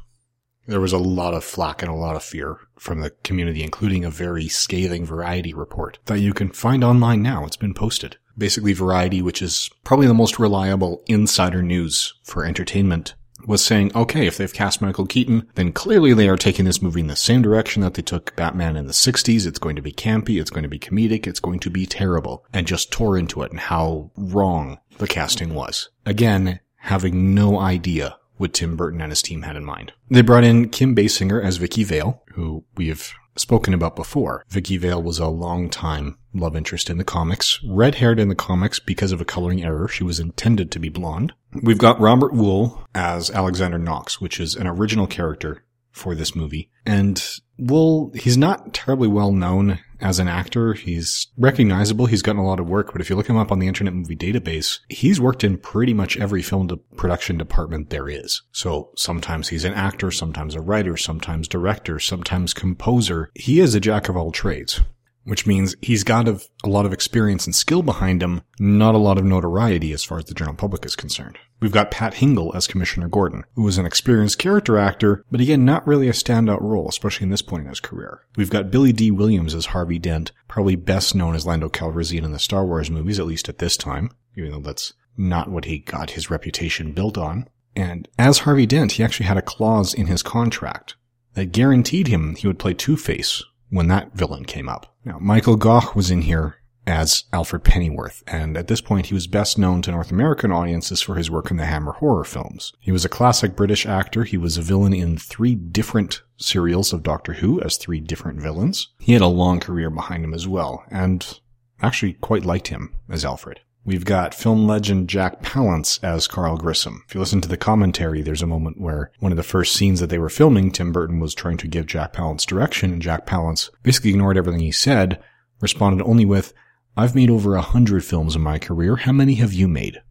There 0.66 0.80
was 0.80 0.94
a 0.94 0.98
lot 0.98 1.34
of 1.34 1.44
flack 1.44 1.82
and 1.82 1.92
a 1.92 1.96
lot 1.96 2.16
of 2.16 2.24
fear 2.24 2.58
from 2.78 3.02
the 3.02 3.10
community, 3.24 3.64
including 3.64 4.06
a 4.06 4.10
very 4.10 4.48
scathing 4.48 5.06
Variety 5.06 5.54
report 5.54 6.00
that 6.06 6.20
you 6.20 6.34
can 6.34 6.50
find 6.50 6.84
online 6.84 7.22
now. 7.22 7.46
It's 7.46 7.58
been 7.58 7.74
posted. 7.74 8.18
Basically, 8.38 8.74
Variety, 8.74 9.22
which 9.22 9.42
is 9.42 9.70
probably 9.84 10.08
the 10.08 10.14
most 10.14 10.40
reliable 10.40 11.04
insider 11.08 11.62
news 11.62 12.14
for 12.24 12.46
entertainment, 12.46 13.14
was 13.46 13.64
saying, 13.64 13.92
okay, 13.94 14.26
if 14.26 14.38
they've 14.38 14.54
cast 14.54 14.82
Michael 14.82 15.06
Keaton, 15.06 15.48
then 15.56 15.74
clearly 15.74 16.14
they 16.14 16.30
are 16.30 16.38
taking 16.38 16.66
this 16.66 16.82
movie 16.82 17.02
in 17.02 17.08
the 17.08 17.16
same 17.16 17.42
direction 17.42 17.82
that 17.82 17.96
they 17.96 18.02
took 18.02 18.36
Batman 18.36 18.78
in 18.78 18.88
the 18.88 18.94
60s. 18.94 19.46
It's 19.46 19.60
going 19.60 19.76
to 19.76 19.82
be 19.82 19.92
campy, 19.92 20.40
it's 20.40 20.50
going 20.50 20.64
to 20.64 20.70
be 20.70 20.80
comedic, 20.80 21.28
it's 21.28 21.42
going 21.42 21.60
to 21.60 21.70
be 21.70 21.86
terrible, 21.86 22.46
and 22.54 22.66
just 22.66 22.92
tore 22.92 23.18
into 23.18 23.42
it 23.42 23.52
and 23.52 23.60
how 23.60 24.12
wrong 24.16 24.80
the 24.98 25.08
casting 25.08 25.54
was. 25.54 25.90
Again, 26.06 26.62
having 26.78 27.36
no 27.36 27.60
idea 27.60 28.18
what 28.38 28.54
Tim 28.54 28.76
Burton 28.76 29.02
and 29.02 29.12
his 29.12 29.22
team 29.22 29.44
had 29.44 29.56
in 29.56 29.66
mind. 29.66 29.94
They 30.10 30.22
brought 30.22 30.44
in 30.44 30.70
Kim 30.70 30.96
Basinger 30.96 31.44
as 31.44 31.58
Vicki 31.58 31.84
Vale, 31.84 32.24
who 32.34 32.64
we 32.76 32.88
have 32.90 33.14
spoken 33.36 33.74
about 33.74 33.96
before. 33.96 34.46
Vicki 34.50 34.78
Vale 34.78 35.02
was 35.02 35.20
a 35.20 35.28
long 35.28 35.70
time 35.70 36.18
love 36.34 36.56
interest 36.56 36.90
in 36.90 36.98
the 36.98 37.04
comics, 37.04 37.60
red 37.64 37.96
haired 37.96 38.20
in 38.20 38.30
the 38.30 38.36
comics 38.36 38.80
because 38.80 39.12
of 39.12 39.22
a 39.22 39.26
coloring 39.26 39.64
error. 39.64 39.88
She 39.88 40.04
was 40.04 40.20
intended 40.20 40.72
to 40.72 40.80
be 40.80 40.90
blonde. 40.90 41.34
We've 41.62 41.78
got 41.78 42.00
Robert 42.00 42.34
Wuhl 42.34 42.86
as 42.96 43.30
Alexander 43.30 43.78
Knox, 43.78 44.20
which 44.20 44.40
is 44.40 44.56
an 44.56 44.68
original 44.68 45.08
character 45.08 45.64
for 45.92 46.16
this 46.16 46.36
movie. 46.36 46.72
And 46.86 47.24
Wuhl, 47.60 48.16
he's 48.16 48.38
not 48.38 48.74
terribly 48.74 49.08
well 49.08 49.32
known 49.32 49.80
as 50.04 50.20
an 50.20 50.28
actor. 50.28 50.74
He's 50.74 51.28
recognizable. 51.38 52.06
He's 52.06 52.22
gotten 52.22 52.42
a 52.42 52.46
lot 52.46 52.60
of 52.60 52.68
work, 52.68 52.92
but 52.92 53.02
if 53.02 53.10
you 53.10 53.16
look 53.16 53.30
him 53.30 53.38
up 53.38 53.52
on 53.52 53.60
the 53.60 53.68
Internet 53.68 53.94
Movie 53.94 54.16
Database, 54.16 54.80
he's 54.90 55.20
worked 55.20 55.44
in 55.44 55.58
pretty 55.58 55.94
much 55.94 56.18
every 56.18 56.42
film 56.42 56.68
de- 56.68 56.78
production 56.78 57.38
department 57.38 57.90
there 57.90 58.10
is. 58.10 58.42
So 58.52 58.92
sometimes 58.96 59.50
he's 59.50 59.66
an 59.66 59.74
actor, 59.74 60.12
sometimes 60.12 60.56
a 60.56 60.62
writer, 60.62 60.98
sometimes 60.98 61.48
director, 61.48 62.00
sometimes 62.00 62.54
composer. 62.54 63.32
He 63.36 63.60
is 63.60 63.74
a 63.74 63.80
jack 63.80 64.10
of 64.10 64.18
all 64.18 64.32
trades 64.32 64.82
which 65.26 65.46
means 65.46 65.76
he's 65.82 66.04
got 66.04 66.28
a, 66.28 66.40
lot 66.66 66.86
of 66.86 66.94
experience 66.94 67.46
and 67.46 67.56
skill 67.56 67.82
behind 67.82 68.22
him, 68.22 68.42
not 68.60 68.96
a 68.96 69.00
lot 69.00 69.18
of 69.18 69.24
notoriety 69.24 69.94
as 69.94 70.04
far 70.04 70.18
as 70.18 70.26
the 70.26 70.34
general 70.34 70.56
public 70.56 70.86
is 70.86 70.96
concerned. 70.96 71.38
We've 71.60 71.72
got 71.72 71.92
Pat 71.92 72.16
Hingle 72.16 72.54
as 72.56 72.68
Commissioner 72.68 73.08
Gordon, 73.08 73.44
who 73.56 73.68
is 73.68 73.78
an 73.78 73.86
experienced 73.86 74.38
character 74.38 74.78
actor, 74.78 75.24
but 75.32 75.40
again, 75.40 75.64
not 75.64 75.88
really 75.88 76.10
a 76.10 76.14
standout 76.14 76.62
role, 76.62 76.90
especially 76.90 77.26
in 77.26 77.30
this 77.30 77.42
point 77.42 77.64
in 77.64 77.70
his 77.70 77.80
career. 77.80 78.22
We've 78.36 78.50
got 78.50 78.72
Billy 78.72 78.92
Dee 78.92 79.12
Williams 79.12 79.56
as 79.56 79.68
Harvey 79.68 80.00
Dent, 80.00 80.32
probably 80.48 80.76
best 80.76 81.16
known 81.16 81.36
as 81.36 81.46
Lando 81.46 81.70
Calrissian 81.70 82.24
in 82.24 82.32
the 82.32 82.40
Star 82.40 82.66
Wars 82.66 82.92
movies, 82.92 83.20
at 83.20 83.26
least 83.26 83.48
at 83.48 83.60
this 83.60 83.78
time, 83.78 84.12
even 84.36 84.52
though 84.52 84.60
that's 84.60 84.94
not 85.18 85.50
what 85.50 85.66
he 85.66 85.80
got 85.80 86.12
his 86.12 86.30
reputation 86.30 86.92
built 86.92 87.18
on. 87.18 87.48
And 87.76 88.08
as 88.20 88.40
Harvey 88.40 88.66
Dent, 88.66 88.94
he 88.94 89.04
actually 89.04 89.28
had 89.28 89.38
a 89.38 89.42
clause 89.42 89.94
in 89.94 90.08
his 90.08 90.22
contract 90.22 90.96
that 91.34 91.52
guaranteed 91.52 92.08
him 92.08 92.36
he 92.36 92.48
would 92.48 92.60
play 92.60 92.74
Two-Face 92.74 93.44
when 93.74 93.88
that 93.88 94.14
villain 94.14 94.46
came 94.46 94.70
up. 94.70 94.96
Now, 95.04 95.18
Michael 95.20 95.56
Gough 95.56 95.96
was 95.96 96.12
in 96.12 96.22
here 96.22 96.58
as 96.86 97.24
Alfred 97.34 97.64
Pennyworth, 97.64 98.24
and 98.28 98.56
at 98.56 98.68
this 98.68 98.82
point 98.82 99.08
he 99.08 99.14
was 99.14 99.26
best 99.26 99.58
known 99.58 99.82
to 99.82 99.92
North 99.92 100.12
American 100.12 100.52
audiences 100.52 101.02
for 101.02 101.16
his 101.16 101.32
work 101.32 101.50
in 101.50 101.58
the 101.58 101.66
Hammer 101.66 101.94
horror 101.94 102.24
films. 102.24 102.74
He 102.80 102.92
was 102.92 103.04
a 103.04 103.10
classic 103.10 103.56
British 103.56 103.86
actor. 103.86 104.26
He 104.26 104.38
was 104.38 104.58
a 104.58 104.62
villain 104.62 104.94
in 104.94 105.18
three 105.18 105.56
different 105.56 106.22
serials 106.38 106.94
of 106.94 107.02
Doctor 107.02 107.34
Who 107.34 107.62
as 107.62 107.78
three 107.78 108.00
different 108.00 108.42
villains. 108.42 108.90
He 109.00 109.14
had 109.14 109.22
a 109.24 109.28
long 109.28 109.60
career 109.60 109.90
behind 109.90 110.24
him 110.24 110.36
as 110.36 110.48
well, 110.48 110.84
and 110.92 111.40
actually 111.82 112.14
quite 112.14 112.46
liked 112.46 112.68
him 112.68 112.94
as 113.10 113.26
Alfred. 113.26 113.62
We've 113.86 114.06
got 114.06 114.34
film 114.34 114.66
legend 114.66 115.10
Jack 115.10 115.42
Palance 115.42 116.02
as 116.02 116.26
Carl 116.26 116.56
Grissom. 116.56 117.04
If 117.06 117.14
you 117.14 117.20
listen 117.20 117.42
to 117.42 117.50
the 117.50 117.58
commentary, 117.58 118.22
there's 118.22 118.42
a 118.42 118.48
moment 118.48 118.80
where 118.80 119.12
one 119.20 119.34
of 119.34 119.36
the 119.36 119.44
first 119.44 119.76
scenes 119.76 120.00
that 120.00 120.10
they 120.10 120.18
were 120.18 120.30
filming, 120.30 120.72
Tim 120.72 120.94
Burton 120.94 121.20
was 121.20 121.36
trying 121.36 121.58
to 121.58 121.68
give 121.68 121.86
Jack 121.86 122.14
Palance 122.14 122.46
direction, 122.46 122.94
and 122.94 123.02
Jack 123.02 123.26
Palance 123.26 123.70
basically 123.84 124.12
ignored 124.12 124.38
everything 124.38 124.62
he 124.62 124.72
said, 124.72 125.22
responded 125.60 126.02
only 126.06 126.24
with, 126.24 126.54
I've 126.96 127.14
made 127.14 127.30
over 127.30 127.56
a 127.56 127.62
hundred 127.62 128.06
films 128.06 128.38
in 128.38 128.42
my 128.42 128.58
career. 128.58 128.96
How 128.96 129.12
many 129.12 129.36
have 129.36 129.52
you 129.52 129.68
made? 129.68 130.02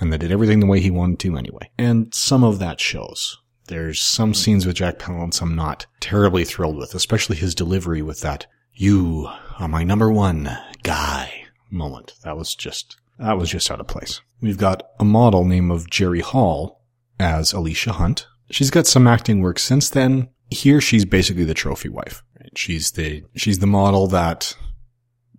And 0.00 0.10
they 0.10 0.18
did 0.18 0.32
everything 0.32 0.60
the 0.60 0.66
way 0.66 0.80
he 0.80 0.90
wanted 0.90 1.18
to 1.20 1.36
anyway. 1.36 1.70
And 1.76 2.14
some 2.14 2.42
of 2.42 2.58
that 2.60 2.80
shows. 2.80 3.36
There's 3.66 4.00
some 4.00 4.32
scenes 4.32 4.64
with 4.64 4.76
Jack 4.76 4.98
Palance 4.98 5.42
I'm 5.42 5.54
not 5.54 5.84
terribly 6.00 6.44
thrilled 6.44 6.76
with, 6.76 6.94
especially 6.94 7.36
his 7.36 7.54
delivery 7.54 8.00
with 8.00 8.22
that, 8.22 8.46
you 8.72 9.28
are 9.58 9.68
my 9.68 9.84
number 9.84 10.10
one 10.10 10.56
guy 10.82 11.44
moment. 11.70 12.14
That 12.22 12.38
was 12.38 12.54
just 12.54 12.96
that 13.18 13.38
was 13.38 13.50
just 13.50 13.70
out 13.70 13.80
of 13.80 13.86
place. 13.86 14.20
We've 14.40 14.58
got 14.58 14.82
a 15.00 15.04
model 15.04 15.44
named 15.44 15.70
of 15.72 15.90
Jerry 15.90 16.20
Hall 16.20 16.84
as 17.18 17.52
Alicia 17.52 17.92
Hunt. 17.92 18.26
She's 18.50 18.70
got 18.70 18.86
some 18.86 19.06
acting 19.06 19.40
work 19.40 19.58
since 19.58 19.90
then. 19.90 20.28
Here 20.50 20.80
she's 20.80 21.04
basically 21.04 21.44
the 21.44 21.54
trophy 21.54 21.88
wife. 21.88 22.22
She's 22.54 22.92
the 22.92 23.24
she's 23.36 23.58
the 23.58 23.66
model 23.66 24.06
that 24.08 24.56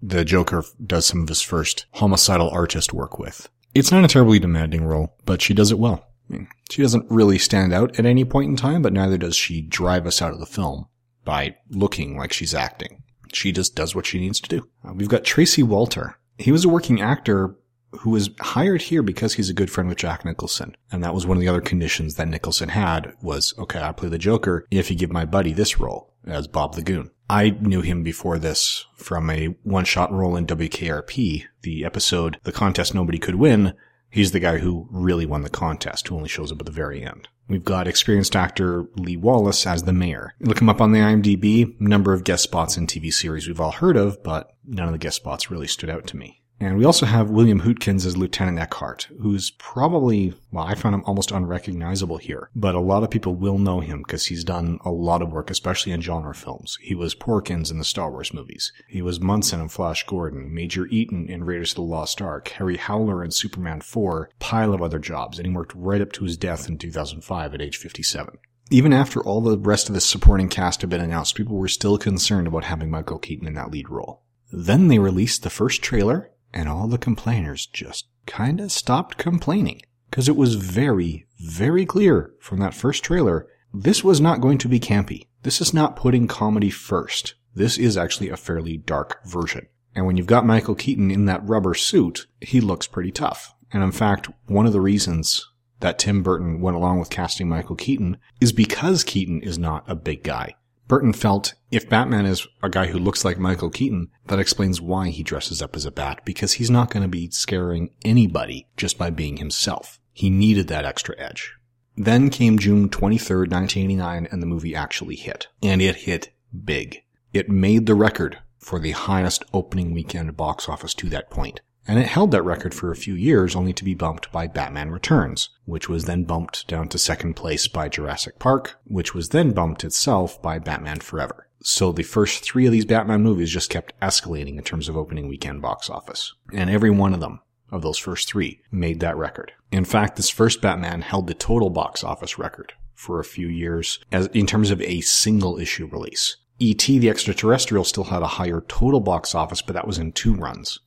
the 0.01 0.23
Joker 0.23 0.63
does 0.85 1.05
some 1.05 1.23
of 1.23 1.29
his 1.29 1.41
first 1.41 1.85
homicidal 1.93 2.49
artist 2.49 2.93
work 2.93 3.17
with. 3.17 3.49
It's 3.73 3.91
not 3.91 4.03
a 4.03 4.07
terribly 4.07 4.39
demanding 4.39 4.85
role, 4.85 5.15
but 5.25 5.41
she 5.41 5.53
does 5.53 5.71
it 5.71 5.79
well. 5.79 6.05
I 6.29 6.33
mean, 6.33 6.47
she 6.69 6.81
doesn't 6.81 7.09
really 7.09 7.37
stand 7.37 7.73
out 7.73 7.97
at 7.97 8.05
any 8.05 8.23
point 8.23 8.49
in 8.49 8.55
time, 8.55 8.81
but 8.81 8.93
neither 8.93 9.17
does 9.17 9.35
she 9.35 9.61
drive 9.61 10.05
us 10.05 10.21
out 10.21 10.33
of 10.33 10.39
the 10.39 10.45
film 10.45 10.87
by 11.25 11.55
looking 11.69 12.17
like 12.17 12.33
she's 12.33 12.53
acting. 12.53 13.03
She 13.33 13.51
just 13.51 13.75
does 13.75 13.95
what 13.95 14.05
she 14.05 14.19
needs 14.19 14.39
to 14.41 14.49
do. 14.49 14.67
Uh, 14.87 14.93
we've 14.93 15.09
got 15.09 15.23
Tracy 15.23 15.63
Walter. 15.63 16.17
He 16.37 16.51
was 16.51 16.65
a 16.65 16.69
working 16.69 17.01
actor 17.01 17.55
who 17.91 18.11
was 18.11 18.29
hired 18.39 18.83
here 18.83 19.01
because 19.01 19.33
he's 19.33 19.49
a 19.49 19.53
good 19.53 19.69
friend 19.69 19.89
with 19.89 19.97
Jack 19.97 20.25
Nicholson. 20.25 20.75
And 20.91 21.03
that 21.03 21.13
was 21.13 21.25
one 21.25 21.37
of 21.37 21.41
the 21.41 21.47
other 21.47 21.61
conditions 21.61 22.15
that 22.15 22.27
Nicholson 22.27 22.69
had 22.69 23.13
was, 23.21 23.53
okay, 23.57 23.81
I 23.81 23.91
play 23.91 24.09
the 24.09 24.17
Joker 24.17 24.65
if 24.71 24.89
you 24.89 24.97
give 24.97 25.11
my 25.11 25.25
buddy 25.25 25.53
this 25.53 25.79
role 25.79 26.13
as 26.25 26.47
Bob 26.47 26.75
the 26.75 26.81
Goon. 26.81 27.11
I 27.29 27.51
knew 27.51 27.81
him 27.81 28.03
before 28.03 28.39
this 28.39 28.85
from 28.95 29.29
a 29.29 29.47
one 29.63 29.85
shot 29.85 30.11
role 30.11 30.35
in 30.35 30.47
WKRP, 30.47 31.45
the 31.61 31.85
episode 31.85 32.39
The 32.43 32.51
Contest 32.51 32.95
Nobody 32.95 33.19
Could 33.19 33.35
Win. 33.35 33.73
He's 34.09 34.31
the 34.31 34.39
guy 34.39 34.57
who 34.57 34.87
really 34.89 35.27
won 35.27 35.43
the 35.43 35.49
contest, 35.49 36.07
who 36.07 36.15
only 36.15 36.29
shows 36.29 36.51
up 36.51 36.59
at 36.59 36.65
the 36.65 36.71
very 36.71 37.03
end. 37.03 37.27
We've 37.47 37.63
got 37.63 37.87
experienced 37.87 38.35
actor 38.35 38.85
Lee 38.95 39.17
Wallace 39.17 39.67
as 39.67 39.83
the 39.83 39.93
mayor. 39.93 40.33
Look 40.39 40.61
him 40.61 40.69
up 40.69 40.81
on 40.81 40.91
the 40.91 40.99
IMDb, 40.99 41.79
number 41.79 42.13
of 42.13 42.23
guest 42.23 42.43
spots 42.43 42.77
in 42.77 42.87
TV 42.87 43.13
series 43.13 43.47
we've 43.47 43.61
all 43.61 43.71
heard 43.71 43.97
of, 43.97 44.23
but 44.23 44.55
none 44.65 44.87
of 44.87 44.91
the 44.91 44.99
guest 44.99 45.17
spots 45.17 45.51
really 45.51 45.67
stood 45.67 45.89
out 45.89 46.07
to 46.07 46.17
me. 46.17 46.41
And 46.61 46.77
we 46.77 46.83
also 46.83 47.05
have 47.05 47.29
William 47.29 47.61
Hootkins 47.61 48.05
as 48.05 48.17
Lieutenant 48.17 48.59
Eckhart, 48.59 49.07
who's 49.21 49.51
probably, 49.51 50.33
well, 50.51 50.65
I 50.65 50.75
found 50.75 50.93
him 50.93 51.03
almost 51.05 51.31
unrecognizable 51.31 52.17
here, 52.17 52.49
but 52.53 52.75
a 52.75 52.81
lot 52.81 53.03
of 53.03 53.09
people 53.09 53.35
will 53.35 53.57
know 53.57 53.79
him 53.79 53.99
because 53.99 54.25
he's 54.25 54.43
done 54.43 54.77
a 54.83 54.91
lot 54.91 55.21
of 55.21 55.31
work, 55.31 55.49
especially 55.49 55.93
in 55.93 56.01
genre 56.01 56.35
films. 56.35 56.77
He 56.81 56.95
was 56.95 57.15
Porkins 57.15 57.71
in 57.71 57.77
the 57.77 57.85
Star 57.85 58.11
Wars 58.11 58.33
movies. 58.33 58.73
He 58.89 59.01
was 59.01 59.21
Munson 59.21 59.61
in 59.61 59.69
Flash 59.69 60.05
Gordon, 60.05 60.53
Major 60.53 60.85
Eaton 60.87 61.29
in 61.29 61.45
Raiders 61.45 61.71
of 61.71 61.77
the 61.77 61.81
Lost 61.83 62.21
Ark, 62.21 62.49
Harry 62.49 62.77
Howler 62.77 63.23
in 63.23 63.31
Superman 63.31 63.79
4, 63.79 64.29
pile 64.39 64.73
of 64.73 64.81
other 64.81 64.99
jobs, 64.99 65.39
and 65.39 65.47
he 65.47 65.53
worked 65.53 65.73
right 65.75 66.01
up 66.01 66.11
to 66.13 66.25
his 66.25 66.35
death 66.35 66.67
in 66.67 66.77
2005 66.77 67.53
at 67.53 67.61
age 67.61 67.77
57. 67.77 68.37
Even 68.69 68.91
after 68.91 69.23
all 69.23 69.41
the 69.41 69.57
rest 69.57 69.87
of 69.87 69.95
the 69.95 70.01
supporting 70.01 70.49
cast 70.49 70.81
had 70.81 70.89
been 70.89 71.01
announced, 71.01 71.35
people 71.35 71.55
were 71.55 71.69
still 71.69 71.97
concerned 71.97 72.47
about 72.47 72.65
having 72.65 72.91
Michael 72.91 73.17
Keaton 73.17 73.47
in 73.47 73.53
that 73.53 73.71
lead 73.71 73.89
role. 73.89 74.23
Then 74.51 74.89
they 74.89 74.99
released 74.99 75.43
the 75.43 75.49
first 75.49 75.81
trailer, 75.81 76.31
and 76.53 76.67
all 76.67 76.87
the 76.87 76.97
complainers 76.97 77.65
just 77.65 78.07
kinda 78.25 78.69
stopped 78.69 79.17
complaining. 79.17 79.81
Cause 80.11 80.27
it 80.27 80.35
was 80.35 80.55
very, 80.55 81.27
very 81.39 81.85
clear 81.85 82.31
from 82.39 82.59
that 82.59 82.73
first 82.73 83.03
trailer, 83.03 83.47
this 83.73 84.03
was 84.03 84.19
not 84.19 84.41
going 84.41 84.57
to 84.59 84.67
be 84.67 84.79
campy. 84.79 85.27
This 85.43 85.61
is 85.61 85.73
not 85.73 85.95
putting 85.95 86.27
comedy 86.27 86.69
first. 86.69 87.35
This 87.53 87.77
is 87.77 87.97
actually 87.97 88.29
a 88.29 88.37
fairly 88.37 88.77
dark 88.77 89.23
version. 89.25 89.67
And 89.95 90.05
when 90.05 90.17
you've 90.17 90.27
got 90.27 90.45
Michael 90.45 90.75
Keaton 90.75 91.11
in 91.11 91.25
that 91.25 91.47
rubber 91.47 91.73
suit, 91.73 92.27
he 92.41 92.61
looks 92.61 92.87
pretty 92.87 93.11
tough. 93.11 93.53
And 93.71 93.83
in 93.83 93.91
fact, 93.91 94.29
one 94.47 94.65
of 94.65 94.73
the 94.73 94.81
reasons 94.81 95.47
that 95.79 95.99
Tim 95.99 96.23
Burton 96.23 96.61
went 96.61 96.75
along 96.75 96.99
with 96.99 97.09
casting 97.09 97.47
Michael 97.47 97.75
Keaton 97.75 98.17
is 98.41 98.51
because 98.51 99.03
Keaton 99.03 99.41
is 99.41 99.57
not 99.57 99.83
a 99.87 99.95
big 99.95 100.23
guy. 100.23 100.55
Burton 100.89 101.13
felt 101.13 101.53
if 101.69 101.87
Batman 101.87 102.25
is 102.25 102.47
a 102.63 102.69
guy 102.69 102.87
who 102.87 102.97
looks 102.97 103.23
like 103.23 103.37
Michael 103.37 103.69
Keaton, 103.69 104.09
that 104.25 104.39
explains 104.39 104.81
why 104.81 105.09
he 105.09 105.21
dresses 105.21 105.61
up 105.61 105.75
as 105.75 105.85
a 105.85 105.91
bat, 105.91 106.21
because 106.25 106.53
he's 106.53 106.71
not 106.71 106.89
going 106.89 107.03
to 107.03 107.07
be 107.07 107.29
scaring 107.29 107.91
anybody 108.03 108.67
just 108.75 108.97
by 108.97 109.11
being 109.11 109.37
himself. 109.37 109.99
He 110.11 110.31
needed 110.31 110.67
that 110.67 110.85
extra 110.85 111.13
edge. 111.19 111.53
Then 111.95 112.31
came 112.31 112.57
June 112.57 112.89
23rd, 112.89 113.51
1989, 113.51 114.27
and 114.31 114.41
the 114.41 114.47
movie 114.47 114.73
actually 114.73 115.15
hit. 115.15 115.47
And 115.61 115.79
it 115.79 115.95
hit 115.95 116.33
big. 116.65 117.03
It 117.33 117.49
made 117.49 117.85
the 117.85 117.93
record 117.93 118.39
for 118.57 118.79
the 118.79 118.91
highest 118.91 119.43
opening 119.53 119.93
weekend 119.93 120.35
box 120.35 120.67
office 120.67 120.95
to 120.95 121.09
that 121.09 121.29
point 121.29 121.61
and 121.87 121.99
it 121.99 122.07
held 122.07 122.31
that 122.31 122.43
record 122.43 122.73
for 122.73 122.91
a 122.91 122.95
few 122.95 123.13
years 123.13 123.55
only 123.55 123.73
to 123.73 123.83
be 123.83 123.93
bumped 123.93 124.31
by 124.31 124.47
Batman 124.47 124.91
Returns, 124.91 125.49
which 125.65 125.89
was 125.89 126.05
then 126.05 126.23
bumped 126.23 126.67
down 126.67 126.87
to 126.89 126.97
second 126.97 127.35
place 127.35 127.67
by 127.67 127.89
Jurassic 127.89 128.39
Park, 128.39 128.79
which 128.85 129.15
was 129.15 129.29
then 129.29 129.51
bumped 129.51 129.83
itself 129.83 130.41
by 130.41 130.59
Batman 130.59 130.99
Forever. 130.99 131.47
So 131.61 131.91
the 131.91 132.03
first 132.03 132.43
three 132.43 132.65
of 132.65 132.71
these 132.71 132.85
Batman 132.85 133.21
movies 133.21 133.51
just 133.51 133.69
kept 133.69 133.99
escalating 133.99 134.57
in 134.57 134.63
terms 134.63 134.87
of 134.87 134.95
opening 134.95 135.27
weekend 135.27 135.61
box 135.61 135.89
office. 135.89 136.33
And 136.53 136.69
every 136.69 136.89
one 136.89 137.13
of 137.13 137.19
them, 137.19 137.41
of 137.71 137.81
those 137.81 137.97
first 137.97 138.27
three, 138.27 138.61
made 138.71 138.99
that 139.01 139.17
record. 139.17 139.51
In 139.71 139.83
fact, 139.83 140.15
this 140.15 140.29
first 140.29 140.61
Batman 140.61 141.01
held 141.01 141.27
the 141.27 141.33
total 141.33 141.69
box 141.69 142.03
office 142.03 142.37
record 142.37 142.73
for 142.93 143.19
a 143.19 143.25
few 143.25 143.47
years 143.47 143.99
as 144.11 144.27
in 144.27 144.45
terms 144.45 144.71
of 144.71 144.81
a 144.81 145.01
single 145.01 145.57
issue 145.57 145.87
release. 145.87 146.37
E.T. 146.59 146.99
the 146.99 147.09
Extraterrestrial 147.09 147.85
still 147.85 148.05
had 148.05 148.21
a 148.21 148.27
higher 148.27 148.61
total 148.67 148.99
box 148.99 149.33
office, 149.33 149.61
but 149.61 149.73
that 149.73 149.87
was 149.87 149.97
in 149.97 150.11
two 150.11 150.33
runs. 150.33 150.79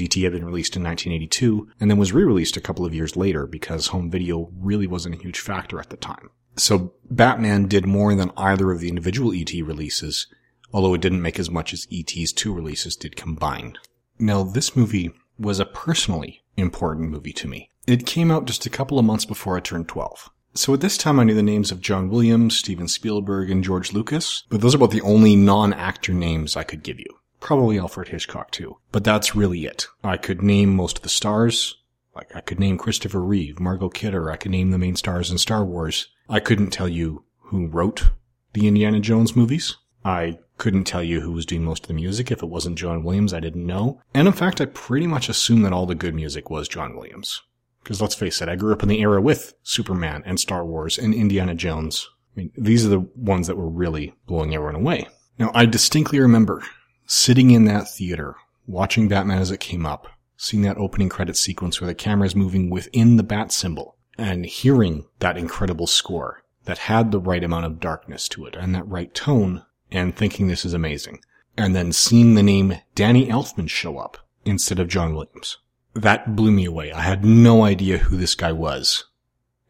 ET 0.00 0.14
had 0.14 0.32
been 0.32 0.44
released 0.44 0.76
in 0.76 0.82
1982 0.82 1.68
and 1.80 1.90
then 1.90 1.98
was 1.98 2.12
re-released 2.12 2.56
a 2.56 2.60
couple 2.60 2.84
of 2.84 2.94
years 2.94 3.16
later 3.16 3.46
because 3.46 3.88
home 3.88 4.10
video 4.10 4.50
really 4.58 4.86
wasn't 4.86 5.14
a 5.14 5.18
huge 5.18 5.40
factor 5.40 5.80
at 5.80 5.90
the 5.90 5.96
time. 5.96 6.30
So 6.56 6.94
Batman 7.10 7.66
did 7.66 7.86
more 7.86 8.14
than 8.14 8.32
either 8.36 8.70
of 8.70 8.80
the 8.80 8.88
individual 8.88 9.32
ET 9.34 9.52
releases, 9.52 10.26
although 10.72 10.94
it 10.94 11.00
didn't 11.00 11.22
make 11.22 11.38
as 11.38 11.50
much 11.50 11.72
as 11.72 11.88
ET's 11.90 12.32
two 12.32 12.52
releases 12.52 12.96
did 12.96 13.16
combined. 13.16 13.78
Now, 14.18 14.42
this 14.42 14.76
movie 14.76 15.12
was 15.38 15.58
a 15.58 15.66
personally 15.66 16.44
important 16.56 17.10
movie 17.10 17.32
to 17.32 17.48
me. 17.48 17.70
It 17.86 18.06
came 18.06 18.30
out 18.30 18.44
just 18.44 18.66
a 18.66 18.70
couple 18.70 18.98
of 18.98 19.04
months 19.04 19.24
before 19.24 19.56
I 19.56 19.60
turned 19.60 19.88
12. 19.88 20.30
So 20.54 20.74
at 20.74 20.82
this 20.82 20.98
time 20.98 21.18
I 21.18 21.24
knew 21.24 21.34
the 21.34 21.42
names 21.42 21.72
of 21.72 21.80
John 21.80 22.10
Williams, 22.10 22.58
Steven 22.58 22.86
Spielberg, 22.86 23.50
and 23.50 23.64
George 23.64 23.92
Lucas, 23.92 24.44
but 24.50 24.60
those 24.60 24.74
are 24.74 24.76
about 24.76 24.90
the 24.90 25.00
only 25.00 25.34
non-actor 25.34 26.12
names 26.12 26.56
I 26.56 26.62
could 26.62 26.82
give 26.82 27.00
you. 27.00 27.18
Probably 27.42 27.76
Alfred 27.76 28.08
Hitchcock 28.08 28.52
too. 28.52 28.78
But 28.92 29.02
that's 29.02 29.34
really 29.34 29.66
it. 29.66 29.88
I 30.04 30.16
could 30.16 30.42
name 30.42 30.76
most 30.76 30.98
of 30.98 31.02
the 31.02 31.08
stars. 31.08 31.76
Like 32.14 32.34
I 32.36 32.40
could 32.40 32.60
name 32.60 32.78
Christopher 32.78 33.20
Reeve, 33.20 33.58
Margot 33.58 33.88
Kidder. 33.88 34.30
I 34.30 34.36
could 34.36 34.52
name 34.52 34.70
the 34.70 34.78
main 34.78 34.94
stars 34.94 35.28
in 35.28 35.38
Star 35.38 35.64
Wars. 35.64 36.06
I 36.28 36.38
couldn't 36.38 36.70
tell 36.70 36.88
you 36.88 37.24
who 37.46 37.66
wrote 37.66 38.10
the 38.52 38.68
Indiana 38.68 39.00
Jones 39.00 39.34
movies. 39.34 39.76
I 40.04 40.38
couldn't 40.58 40.84
tell 40.84 41.02
you 41.02 41.20
who 41.20 41.32
was 41.32 41.44
doing 41.44 41.64
most 41.64 41.82
of 41.84 41.88
the 41.88 41.94
music. 41.94 42.30
If 42.30 42.44
it 42.44 42.48
wasn't 42.48 42.78
John 42.78 43.02
Williams, 43.02 43.34
I 43.34 43.40
didn't 43.40 43.66
know. 43.66 44.00
And 44.14 44.28
in 44.28 44.34
fact, 44.34 44.60
I 44.60 44.66
pretty 44.66 45.08
much 45.08 45.28
assumed 45.28 45.64
that 45.64 45.72
all 45.72 45.86
the 45.86 45.96
good 45.96 46.14
music 46.14 46.48
was 46.48 46.68
John 46.68 46.94
Williams. 46.94 47.42
Because 47.82 48.00
let's 48.00 48.14
face 48.14 48.40
it, 48.40 48.48
I 48.48 48.54
grew 48.54 48.72
up 48.72 48.84
in 48.84 48.88
the 48.88 49.00
era 49.00 49.20
with 49.20 49.54
Superman 49.64 50.22
and 50.24 50.38
Star 50.38 50.64
Wars 50.64 50.96
and 50.96 51.12
Indiana 51.12 51.56
Jones. 51.56 52.08
I 52.36 52.40
mean, 52.40 52.52
these 52.56 52.86
are 52.86 52.90
the 52.90 53.00
ones 53.16 53.48
that 53.48 53.56
were 53.56 53.68
really 53.68 54.14
blowing 54.26 54.54
everyone 54.54 54.76
away. 54.76 55.08
Now, 55.40 55.50
I 55.54 55.66
distinctly 55.66 56.20
remember 56.20 56.62
sitting 57.06 57.50
in 57.50 57.64
that 57.66 57.88
theater, 57.88 58.36
watching 58.66 59.08
Batman 59.08 59.38
as 59.38 59.50
it 59.50 59.60
came 59.60 59.86
up, 59.86 60.08
seeing 60.36 60.62
that 60.62 60.78
opening 60.78 61.08
credit 61.08 61.36
sequence 61.36 61.80
where 61.80 61.88
the 61.88 61.94
camera 61.94 62.26
is 62.26 62.36
moving 62.36 62.70
within 62.70 63.16
the 63.16 63.22
bat 63.22 63.52
symbol, 63.52 63.96
and 64.18 64.46
hearing 64.46 65.06
that 65.18 65.38
incredible 65.38 65.86
score 65.86 66.42
that 66.64 66.78
had 66.78 67.10
the 67.10 67.20
right 67.20 67.42
amount 67.42 67.66
of 67.66 67.80
darkness 67.80 68.28
to 68.28 68.46
it 68.46 68.54
and 68.56 68.74
that 68.74 68.86
right 68.88 69.14
tone, 69.14 69.64
and 69.90 70.16
thinking 70.16 70.46
this 70.46 70.64
is 70.64 70.74
amazing. 70.74 71.20
And 71.56 71.76
then 71.76 71.92
seeing 71.92 72.34
the 72.34 72.42
name 72.42 72.78
Danny 72.94 73.26
Elfman 73.26 73.68
show 73.68 73.98
up 73.98 74.16
instead 74.44 74.78
of 74.78 74.88
John 74.88 75.14
Williams. 75.14 75.58
That 75.94 76.34
blew 76.34 76.50
me 76.50 76.64
away. 76.64 76.92
I 76.92 77.02
had 77.02 77.24
no 77.24 77.64
idea 77.64 77.98
who 77.98 78.16
this 78.16 78.34
guy 78.34 78.52
was. 78.52 79.04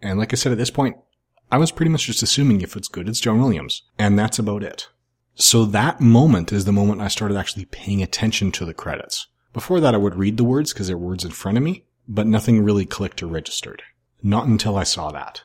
And 0.00 0.18
like 0.18 0.32
I 0.32 0.36
said 0.36 0.52
at 0.52 0.58
this 0.58 0.70
point, 0.70 0.96
I 1.50 1.58
was 1.58 1.72
pretty 1.72 1.90
much 1.90 2.06
just 2.06 2.22
assuming 2.22 2.60
if 2.60 2.76
it's 2.76 2.88
good, 2.88 3.08
it's 3.08 3.20
John 3.20 3.40
Williams. 3.40 3.82
And 3.98 4.18
that's 4.18 4.38
about 4.38 4.62
it. 4.62 4.88
So 5.34 5.64
that 5.66 6.00
moment 6.00 6.52
is 6.52 6.64
the 6.64 6.72
moment 6.72 7.00
I 7.00 7.08
started 7.08 7.36
actually 7.36 7.64
paying 7.66 8.02
attention 8.02 8.52
to 8.52 8.64
the 8.64 8.74
credits. 8.74 9.26
Before 9.52 9.80
that, 9.80 9.94
I 9.94 9.98
would 9.98 10.14
read 10.14 10.36
the 10.36 10.44
words 10.44 10.72
because 10.72 10.86
they're 10.86 10.98
words 10.98 11.24
in 11.24 11.30
front 11.30 11.58
of 11.58 11.64
me, 11.64 11.84
but 12.08 12.26
nothing 12.26 12.62
really 12.62 12.86
clicked 12.86 13.22
or 13.22 13.26
registered. 13.26 13.82
Not 14.22 14.46
until 14.46 14.76
I 14.76 14.84
saw 14.84 15.10
that. 15.10 15.42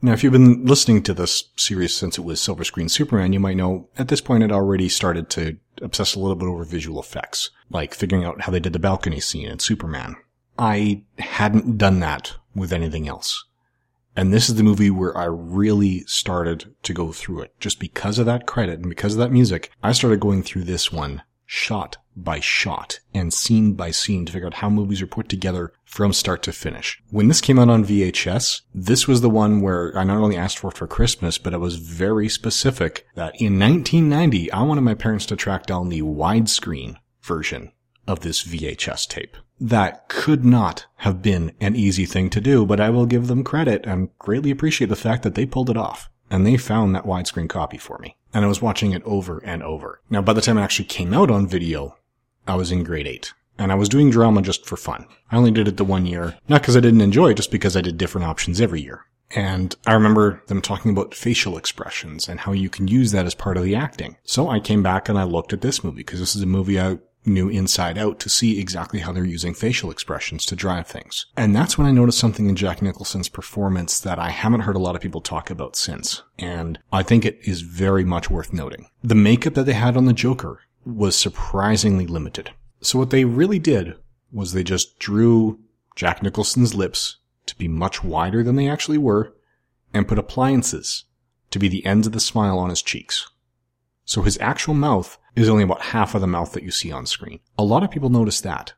Now, 0.00 0.12
if 0.12 0.22
you've 0.22 0.32
been 0.32 0.64
listening 0.64 1.02
to 1.04 1.14
this 1.14 1.50
series 1.56 1.96
since 1.96 2.18
it 2.18 2.24
was 2.24 2.40
Silver 2.40 2.62
Screen 2.62 2.88
Superman, 2.88 3.32
you 3.32 3.40
might 3.40 3.56
know 3.56 3.88
at 3.98 4.06
this 4.06 4.20
point 4.20 4.44
I'd 4.44 4.52
already 4.52 4.88
started 4.88 5.28
to 5.30 5.56
obsess 5.82 6.14
a 6.14 6.20
little 6.20 6.36
bit 6.36 6.46
over 6.46 6.62
visual 6.64 7.00
effects, 7.00 7.50
like 7.68 7.94
figuring 7.94 8.24
out 8.24 8.42
how 8.42 8.52
they 8.52 8.60
did 8.60 8.72
the 8.72 8.78
balcony 8.78 9.18
scene 9.18 9.48
in 9.48 9.58
Superman. 9.58 10.14
I 10.56 11.02
hadn't 11.18 11.78
done 11.78 11.98
that 12.00 12.34
with 12.54 12.72
anything 12.72 13.08
else. 13.08 13.44
And 14.18 14.32
this 14.32 14.48
is 14.48 14.56
the 14.56 14.64
movie 14.64 14.90
where 14.90 15.16
I 15.16 15.26
really 15.26 16.00
started 16.08 16.74
to 16.82 16.92
go 16.92 17.12
through 17.12 17.42
it. 17.42 17.54
Just 17.60 17.78
because 17.78 18.18
of 18.18 18.26
that 18.26 18.48
credit 18.48 18.80
and 18.80 18.88
because 18.88 19.12
of 19.12 19.20
that 19.20 19.30
music, 19.30 19.70
I 19.80 19.92
started 19.92 20.18
going 20.18 20.42
through 20.42 20.64
this 20.64 20.90
one 20.90 21.22
shot 21.46 21.98
by 22.16 22.40
shot 22.40 22.98
and 23.14 23.32
scene 23.32 23.74
by 23.74 23.92
scene 23.92 24.26
to 24.26 24.32
figure 24.32 24.48
out 24.48 24.54
how 24.54 24.70
movies 24.70 25.00
are 25.00 25.06
put 25.06 25.28
together 25.28 25.72
from 25.84 26.12
start 26.12 26.42
to 26.42 26.52
finish. 26.52 27.00
When 27.10 27.28
this 27.28 27.40
came 27.40 27.60
out 27.60 27.70
on 27.70 27.84
VHS, 27.84 28.62
this 28.74 29.06
was 29.06 29.20
the 29.20 29.30
one 29.30 29.60
where 29.60 29.96
I 29.96 30.02
not 30.02 30.20
only 30.20 30.36
asked 30.36 30.58
for 30.58 30.70
it 30.70 30.76
for 30.76 30.88
Christmas, 30.88 31.38
but 31.38 31.54
I 31.54 31.58
was 31.58 31.76
very 31.76 32.28
specific 32.28 33.06
that 33.14 33.40
in 33.40 33.56
1990, 33.56 34.50
I 34.50 34.62
wanted 34.62 34.80
my 34.80 34.94
parents 34.94 35.26
to 35.26 35.36
track 35.36 35.64
down 35.64 35.90
the 35.90 36.02
widescreen 36.02 36.96
version 37.22 37.70
of 38.08 38.20
this 38.20 38.42
VHS 38.42 39.06
tape. 39.08 39.36
That 39.60 40.08
could 40.08 40.44
not 40.44 40.86
have 40.96 41.20
been 41.20 41.52
an 41.60 41.76
easy 41.76 42.06
thing 42.06 42.30
to 42.30 42.40
do, 42.40 42.64
but 42.64 42.80
I 42.80 42.90
will 42.90 43.06
give 43.06 43.26
them 43.26 43.44
credit 43.44 43.84
and 43.86 44.16
greatly 44.18 44.50
appreciate 44.50 44.88
the 44.88 44.96
fact 44.96 45.22
that 45.22 45.34
they 45.34 45.46
pulled 45.46 45.70
it 45.70 45.76
off. 45.76 46.08
And 46.30 46.46
they 46.46 46.56
found 46.56 46.94
that 46.94 47.06
widescreen 47.06 47.48
copy 47.48 47.78
for 47.78 47.98
me. 47.98 48.16
And 48.34 48.44
I 48.44 48.48
was 48.48 48.62
watching 48.62 48.92
it 48.92 49.02
over 49.04 49.38
and 49.38 49.62
over. 49.62 50.00
Now, 50.10 50.20
by 50.20 50.32
the 50.32 50.40
time 50.40 50.58
it 50.58 50.62
actually 50.62 50.84
came 50.84 51.14
out 51.14 51.30
on 51.30 51.46
video, 51.46 51.96
I 52.46 52.54
was 52.54 52.70
in 52.70 52.84
grade 52.84 53.06
8. 53.06 53.32
And 53.58 53.72
I 53.72 53.74
was 53.74 53.88
doing 53.88 54.10
drama 54.10 54.42
just 54.42 54.66
for 54.66 54.76
fun. 54.76 55.06
I 55.30 55.36
only 55.36 55.50
did 55.50 55.66
it 55.66 55.76
the 55.76 55.84
one 55.84 56.06
year, 56.06 56.36
not 56.48 56.62
because 56.62 56.76
I 56.76 56.80
didn't 56.80 57.00
enjoy 57.00 57.30
it, 57.30 57.38
just 57.38 57.50
because 57.50 57.76
I 57.76 57.80
did 57.80 57.98
different 57.98 58.26
options 58.26 58.60
every 58.60 58.82
year. 58.82 59.06
And 59.30 59.74
I 59.86 59.94
remember 59.94 60.42
them 60.46 60.62
talking 60.62 60.90
about 60.90 61.14
facial 61.14 61.58
expressions 61.58 62.28
and 62.28 62.40
how 62.40 62.52
you 62.52 62.70
can 62.70 62.88
use 62.88 63.12
that 63.12 63.26
as 63.26 63.34
part 63.34 63.56
of 63.56 63.64
the 63.64 63.74
acting. 63.74 64.16
So 64.22 64.48
I 64.48 64.60
came 64.60 64.82
back 64.82 65.08
and 65.08 65.18
I 65.18 65.24
looked 65.24 65.52
at 65.52 65.60
this 65.60 65.82
movie 65.82 65.98
because 65.98 66.20
this 66.20 66.36
is 66.36 66.42
a 66.42 66.46
movie 66.46 66.80
I 66.80 66.98
knew 67.28 67.48
inside 67.48 67.98
out 67.98 68.18
to 68.20 68.28
see 68.28 68.60
exactly 68.60 69.00
how 69.00 69.12
they're 69.12 69.24
using 69.24 69.54
facial 69.54 69.90
expressions 69.90 70.44
to 70.46 70.56
drive 70.56 70.86
things. 70.86 71.26
And 71.36 71.54
that's 71.54 71.76
when 71.76 71.86
I 71.86 71.92
noticed 71.92 72.18
something 72.18 72.48
in 72.48 72.56
Jack 72.56 72.82
Nicholson's 72.82 73.28
performance 73.28 74.00
that 74.00 74.18
I 74.18 74.30
haven't 74.30 74.60
heard 74.60 74.76
a 74.76 74.80
lot 74.80 74.96
of 74.96 75.02
people 75.02 75.20
talk 75.20 75.50
about 75.50 75.76
since. 75.76 76.22
And 76.38 76.78
I 76.92 77.02
think 77.02 77.24
it 77.24 77.38
is 77.42 77.60
very 77.60 78.04
much 78.04 78.30
worth 78.30 78.52
noting. 78.52 78.88
The 79.02 79.14
makeup 79.14 79.54
that 79.54 79.64
they 79.64 79.74
had 79.74 79.96
on 79.96 80.06
the 80.06 80.12
Joker 80.12 80.60
was 80.84 81.16
surprisingly 81.16 82.06
limited. 82.06 82.50
So 82.80 82.98
what 82.98 83.10
they 83.10 83.24
really 83.24 83.58
did 83.58 83.94
was 84.32 84.52
they 84.52 84.64
just 84.64 84.98
drew 84.98 85.60
Jack 85.96 86.22
Nicholson's 86.22 86.74
lips 86.74 87.16
to 87.46 87.56
be 87.56 87.68
much 87.68 88.04
wider 88.04 88.42
than 88.42 88.56
they 88.56 88.68
actually 88.68 88.98
were 88.98 89.34
and 89.92 90.06
put 90.06 90.18
appliances 90.18 91.04
to 91.50 91.58
be 91.58 91.68
the 91.68 91.84
ends 91.84 92.06
of 92.06 92.12
the 92.12 92.20
smile 92.20 92.58
on 92.58 92.70
his 92.70 92.82
cheeks. 92.82 93.28
So 94.04 94.22
his 94.22 94.38
actual 94.40 94.74
mouth 94.74 95.18
is 95.40 95.48
only 95.48 95.64
about 95.64 95.82
half 95.82 96.14
of 96.14 96.20
the 96.20 96.26
mouth 96.26 96.52
that 96.52 96.62
you 96.62 96.70
see 96.70 96.92
on 96.92 97.06
screen. 97.06 97.40
A 97.58 97.64
lot 97.64 97.82
of 97.82 97.90
people 97.90 98.10
notice 98.10 98.40
that. 98.40 98.72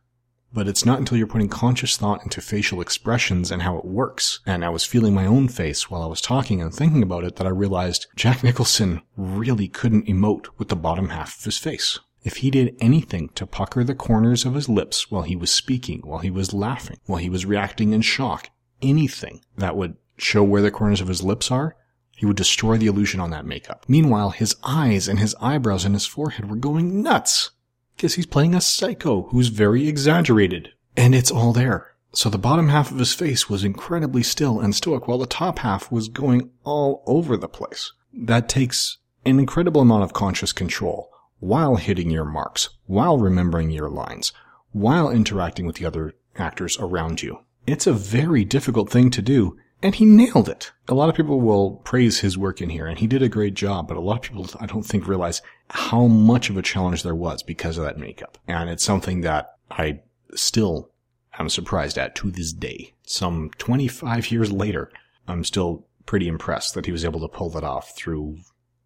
But 0.52 0.66
it's 0.66 0.84
not 0.84 0.98
until 0.98 1.16
you're 1.16 1.28
putting 1.28 1.48
conscious 1.48 1.96
thought 1.96 2.24
into 2.24 2.40
facial 2.40 2.80
expressions 2.80 3.52
and 3.52 3.62
how 3.62 3.78
it 3.78 3.84
works. 3.84 4.40
And 4.44 4.64
I 4.64 4.68
was 4.68 4.84
feeling 4.84 5.14
my 5.14 5.24
own 5.24 5.46
face 5.46 5.88
while 5.88 6.02
I 6.02 6.06
was 6.06 6.20
talking 6.20 6.60
and 6.60 6.74
thinking 6.74 7.04
about 7.04 7.22
it 7.22 7.36
that 7.36 7.46
I 7.46 7.50
realized 7.50 8.08
Jack 8.16 8.42
Nicholson 8.42 9.02
really 9.16 9.68
couldn't 9.68 10.08
emote 10.08 10.48
with 10.58 10.68
the 10.68 10.76
bottom 10.76 11.10
half 11.10 11.38
of 11.38 11.44
his 11.44 11.58
face. 11.58 12.00
If 12.22 12.38
he 12.38 12.50
did 12.50 12.76
anything 12.80 13.30
to 13.30 13.46
pucker 13.46 13.84
the 13.84 13.94
corners 13.94 14.44
of 14.44 14.54
his 14.54 14.68
lips 14.68 15.10
while 15.10 15.22
he 15.22 15.36
was 15.36 15.52
speaking, 15.52 16.00
while 16.04 16.18
he 16.18 16.30
was 16.30 16.52
laughing, 16.52 16.98
while 17.06 17.20
he 17.20 17.30
was 17.30 17.46
reacting 17.46 17.92
in 17.92 18.02
shock, 18.02 18.50
anything 18.82 19.42
that 19.56 19.76
would 19.76 19.96
show 20.18 20.42
where 20.42 20.62
the 20.62 20.70
corners 20.70 21.00
of 21.00 21.08
his 21.08 21.22
lips 21.22 21.50
are, 21.50 21.76
he 22.20 22.26
would 22.26 22.36
destroy 22.36 22.76
the 22.76 22.86
illusion 22.86 23.18
on 23.18 23.30
that 23.30 23.46
makeup. 23.46 23.86
Meanwhile, 23.88 24.32
his 24.32 24.54
eyes 24.62 25.08
and 25.08 25.18
his 25.18 25.34
eyebrows 25.40 25.86
and 25.86 25.94
his 25.94 26.04
forehead 26.04 26.50
were 26.50 26.56
going 26.56 27.02
nuts. 27.02 27.52
Because 27.96 28.16
he's 28.16 28.26
playing 28.26 28.54
a 28.54 28.60
psycho 28.60 29.22
who's 29.30 29.48
very 29.48 29.88
exaggerated. 29.88 30.74
And 30.98 31.14
it's 31.14 31.30
all 31.30 31.54
there. 31.54 31.94
So 32.12 32.28
the 32.28 32.36
bottom 32.36 32.68
half 32.68 32.90
of 32.90 32.98
his 32.98 33.14
face 33.14 33.48
was 33.48 33.64
incredibly 33.64 34.22
still 34.22 34.60
and 34.60 34.74
stoic 34.74 35.08
while 35.08 35.16
the 35.16 35.24
top 35.24 35.60
half 35.60 35.90
was 35.90 36.08
going 36.08 36.50
all 36.62 37.02
over 37.06 37.38
the 37.38 37.48
place. 37.48 37.90
That 38.12 38.50
takes 38.50 38.98
an 39.24 39.38
incredible 39.38 39.80
amount 39.80 40.02
of 40.02 40.12
conscious 40.12 40.52
control 40.52 41.10
while 41.38 41.76
hitting 41.76 42.10
your 42.10 42.26
marks, 42.26 42.68
while 42.84 43.16
remembering 43.16 43.70
your 43.70 43.88
lines, 43.88 44.34
while 44.72 45.08
interacting 45.08 45.64
with 45.64 45.76
the 45.76 45.86
other 45.86 46.12
actors 46.36 46.76
around 46.78 47.22
you. 47.22 47.38
It's 47.66 47.86
a 47.86 47.94
very 47.94 48.44
difficult 48.44 48.90
thing 48.90 49.08
to 49.08 49.22
do 49.22 49.56
and 49.82 49.94
he 49.94 50.04
nailed 50.04 50.48
it. 50.48 50.72
A 50.88 50.94
lot 50.94 51.08
of 51.08 51.14
people 51.14 51.40
will 51.40 51.76
praise 51.84 52.20
his 52.20 52.36
work 52.36 52.60
in 52.60 52.70
here, 52.70 52.86
and 52.86 52.98
he 52.98 53.06
did 53.06 53.22
a 53.22 53.28
great 53.28 53.54
job, 53.54 53.88
but 53.88 53.96
a 53.96 54.00
lot 54.00 54.16
of 54.16 54.22
people, 54.22 54.48
I 54.60 54.66
don't 54.66 54.82
think, 54.82 55.06
realize 55.06 55.42
how 55.70 56.06
much 56.06 56.50
of 56.50 56.56
a 56.56 56.62
challenge 56.62 57.02
there 57.02 57.14
was 57.14 57.42
because 57.42 57.78
of 57.78 57.84
that 57.84 57.98
makeup. 57.98 58.38
And 58.46 58.68
it's 58.68 58.84
something 58.84 59.22
that 59.22 59.56
I 59.70 60.00
still 60.34 60.90
am 61.38 61.48
surprised 61.48 61.98
at 61.98 62.14
to 62.16 62.30
this 62.30 62.52
day. 62.52 62.94
Some 63.06 63.50
25 63.58 64.30
years 64.30 64.52
later, 64.52 64.90
I'm 65.26 65.44
still 65.44 65.86
pretty 66.06 66.28
impressed 66.28 66.74
that 66.74 66.86
he 66.86 66.92
was 66.92 67.04
able 67.04 67.20
to 67.20 67.28
pull 67.28 67.50
that 67.50 67.64
off 67.64 67.94
through 67.96 68.38